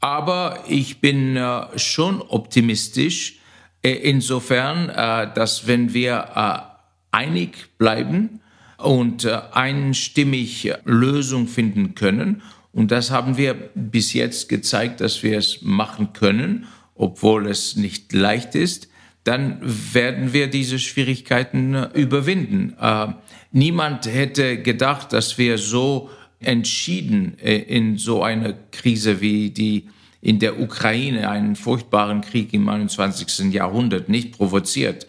aber 0.00 0.64
ich 0.68 1.00
bin 1.00 1.36
äh, 1.36 1.78
schon 1.78 2.22
optimistisch 2.22 3.38
äh, 3.82 3.90
insofern, 3.90 4.86
dass 5.34 5.66
wenn 5.66 5.92
wir 5.92 6.76
einig 7.10 7.76
bleiben 7.76 8.40
und 8.78 9.26
einstimmig 9.26 10.72
Lösungen 10.84 11.48
finden 11.48 11.94
können 11.94 12.42
und 12.74 12.90
das 12.90 13.10
haben 13.12 13.36
wir 13.36 13.54
bis 13.74 14.12
jetzt 14.12 14.48
gezeigt, 14.48 15.00
dass 15.00 15.22
wir 15.22 15.38
es 15.38 15.62
machen 15.62 16.12
können, 16.12 16.66
obwohl 16.96 17.46
es 17.46 17.76
nicht 17.76 18.12
leicht 18.12 18.56
ist. 18.56 18.88
Dann 19.22 19.58
werden 19.62 20.32
wir 20.32 20.48
diese 20.48 20.78
Schwierigkeiten 20.78 21.74
äh, 21.74 21.88
überwinden. 21.94 22.74
Äh, 22.78 23.06
niemand 23.52 24.06
hätte 24.06 24.60
gedacht, 24.60 25.12
dass 25.12 25.38
wir 25.38 25.56
so 25.56 26.10
entschieden 26.40 27.38
äh, 27.38 27.56
in 27.56 27.96
so 27.96 28.22
eine 28.22 28.56
Krise 28.72 29.20
wie 29.20 29.50
die 29.50 29.88
in 30.20 30.40
der 30.40 30.58
Ukraine 30.58 31.30
einen 31.30 31.54
furchtbaren 31.54 32.22
Krieg 32.22 32.52
im 32.54 32.68
21. 32.68 33.52
Jahrhundert 33.52 34.08
nicht 34.08 34.36
provoziert. 34.36 35.06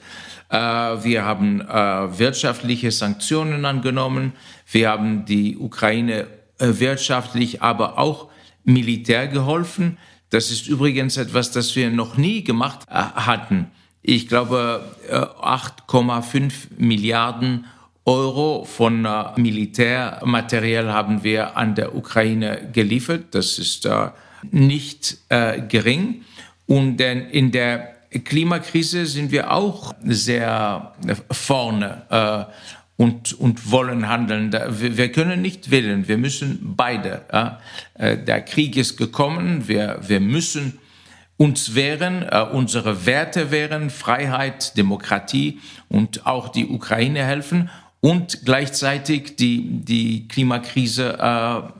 Äh, 0.49 0.57
wir 0.57 1.25
haben 1.25 1.59
wirtschaftliche 1.59 2.91
Sanktionen 2.91 3.65
angenommen. 3.65 4.33
Wir 4.71 4.89
haben 4.89 5.25
die 5.25 5.57
Ukraine 5.57 6.27
wirtschaftlich, 6.59 7.61
aber 7.61 7.97
auch 7.97 8.29
militär 8.63 9.27
geholfen. 9.27 9.97
Das 10.29 10.51
ist 10.51 10.67
übrigens 10.67 11.17
etwas, 11.17 11.51
das 11.51 11.75
wir 11.75 11.89
noch 11.89 12.17
nie 12.17 12.43
gemacht 12.43 12.87
hatten. 12.89 13.71
Ich 14.01 14.27
glaube, 14.27 14.83
8,5 15.09 16.51
Milliarden 16.77 17.65
Euro 18.05 18.65
von 18.65 19.07
Militärmaterial 19.35 20.93
haben 20.93 21.23
wir 21.23 21.57
an 21.57 21.73
der 21.73 21.95
Ukraine 21.95 22.69
geliefert. 22.71 23.33
Das 23.33 23.57
ist 23.57 23.87
nicht 24.51 25.17
gering. 25.29 26.23
Und 26.67 27.01
in 27.01 27.51
der 27.51 27.95
Klimakrise 28.23 29.05
sind 29.05 29.31
wir 29.31 29.51
auch 29.51 29.93
sehr 30.03 30.93
vorne 31.31 32.03
äh, 32.09 32.51
und, 32.97 33.33
und 33.33 33.71
wollen 33.71 34.07
handeln. 34.07 34.51
Wir, 34.51 35.11
können 35.11 35.41
nicht 35.41 35.71
wählen, 35.71 36.07
wir 36.07 36.17
müssen 36.17 36.75
beide. 36.77 37.59
Äh, 37.97 38.17
der 38.17 38.41
Krieg 38.41 38.77
ist 38.77 38.97
gekommen, 38.97 39.67
wir, 39.67 39.99
wir 40.07 40.19
müssen 40.19 40.79
uns 41.37 41.75
wehren, 41.75 42.23
äh, 42.23 42.45
unsere 42.51 43.05
Werte 43.05 43.51
wehren, 43.51 43.89
Freiheit, 43.89 44.77
Demokratie 44.77 45.59
und 45.89 46.25
auch 46.25 46.49
die 46.49 46.67
Ukraine 46.67 47.25
helfen 47.25 47.69
und 47.99 48.45
gleichzeitig 48.45 49.35
die, 49.35 49.81
die 49.83 50.27
Klimakrise 50.27 51.17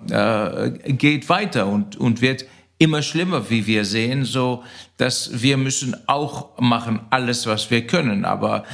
äh, 0.09 0.91
geht 0.91 1.29
weiter 1.29 1.67
und, 1.67 1.95
und 1.95 2.21
wird 2.21 2.45
immer 2.77 3.01
schlimmer, 3.01 3.49
wie 3.49 3.67
wir 3.67 3.85
sehen, 3.85 4.25
so 4.25 4.63
dass 4.97 5.41
wir 5.41 5.57
müssen 5.57 5.95
auch 6.07 6.59
machen 6.59 7.01
alles, 7.09 7.45
was 7.45 7.71
wir 7.71 7.87
können. 7.87 8.25
Aber 8.25 8.65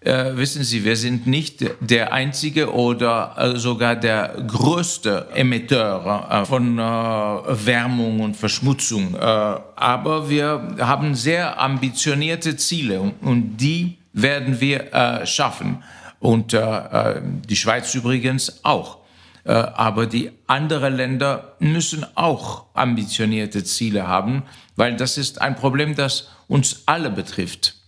äh, 0.00 0.36
wissen 0.36 0.64
Sie, 0.64 0.84
wir 0.84 0.96
sind 0.96 1.26
nicht 1.26 1.64
der 1.80 2.12
einzige 2.12 2.72
oder 2.72 3.34
äh, 3.36 3.58
sogar 3.58 3.96
der 3.96 4.34
größte 4.46 5.28
Emetteur 5.34 6.26
äh, 6.30 6.44
von 6.46 6.78
äh, 6.78 6.82
Wärmung 6.82 8.20
und 8.20 8.36
Verschmutzung. 8.36 9.14
Äh, 9.14 9.18
aber 9.18 10.30
wir 10.30 10.76
haben 10.80 11.14
sehr 11.14 11.60
ambitionierte 11.60 12.56
Ziele 12.56 13.00
und, 13.00 13.14
und 13.20 13.56
die 13.58 13.98
werden 14.14 14.60
wir 14.60 14.92
äh, 14.92 15.26
schaffen. 15.26 15.82
Und 16.18 16.52
die 16.52 17.56
Schweiz 17.56 17.94
übrigens 17.94 18.62
auch. 18.62 18.98
Aber 19.44 20.04
die 20.04 20.32
anderen 20.46 20.96
Länder 20.96 21.54
müssen 21.58 22.04
auch 22.14 22.66
ambitionierte 22.74 23.64
Ziele 23.64 24.06
haben, 24.06 24.42
weil 24.76 24.96
das 24.96 25.16
ist 25.16 25.40
ein 25.40 25.56
Problem, 25.56 25.94
das 25.94 26.28
uns 26.46 26.82
alle 26.84 27.08
betrifft. 27.08 27.79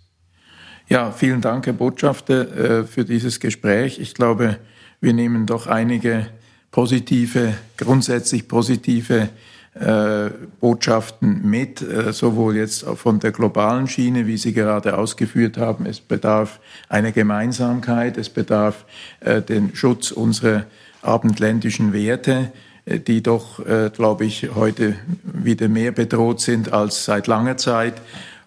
Ja, 0.92 1.10
vielen 1.10 1.40
Dank, 1.40 1.64
Herr 1.64 1.72
Botschafter, 1.72 2.80
äh, 2.80 2.84
für 2.84 3.06
dieses 3.06 3.40
Gespräch. 3.40 3.98
Ich 3.98 4.12
glaube, 4.12 4.58
wir 5.00 5.14
nehmen 5.14 5.46
doch 5.46 5.66
einige 5.66 6.26
positive, 6.70 7.54
grundsätzlich 7.78 8.46
positive 8.46 9.30
äh, 9.72 10.28
Botschaften 10.60 11.48
mit, 11.48 11.82
sowohl 12.10 12.56
jetzt 12.56 12.84
von 12.84 13.20
der 13.20 13.32
globalen 13.32 13.88
Schiene, 13.88 14.26
wie 14.26 14.36
Sie 14.36 14.52
gerade 14.52 14.98
ausgeführt 14.98 15.56
haben. 15.56 15.86
Es 15.86 15.98
bedarf 15.98 16.60
einer 16.90 17.12
Gemeinsamkeit, 17.12 18.18
es 18.18 18.28
bedarf 18.28 18.84
den 19.48 19.74
Schutz 19.74 20.10
unserer 20.10 20.66
abendländischen 21.00 21.94
Werte, 21.94 22.52
äh, 22.84 22.98
die 22.98 23.22
doch, 23.22 23.64
äh, 23.64 23.90
glaube 23.94 24.24
ich, 24.24 24.54
heute 24.54 24.96
wieder 25.22 25.68
mehr 25.68 25.92
bedroht 25.92 26.40
sind 26.40 26.72
als 26.72 27.04
seit 27.04 27.26
langer 27.26 27.56
Zeit. 27.56 27.94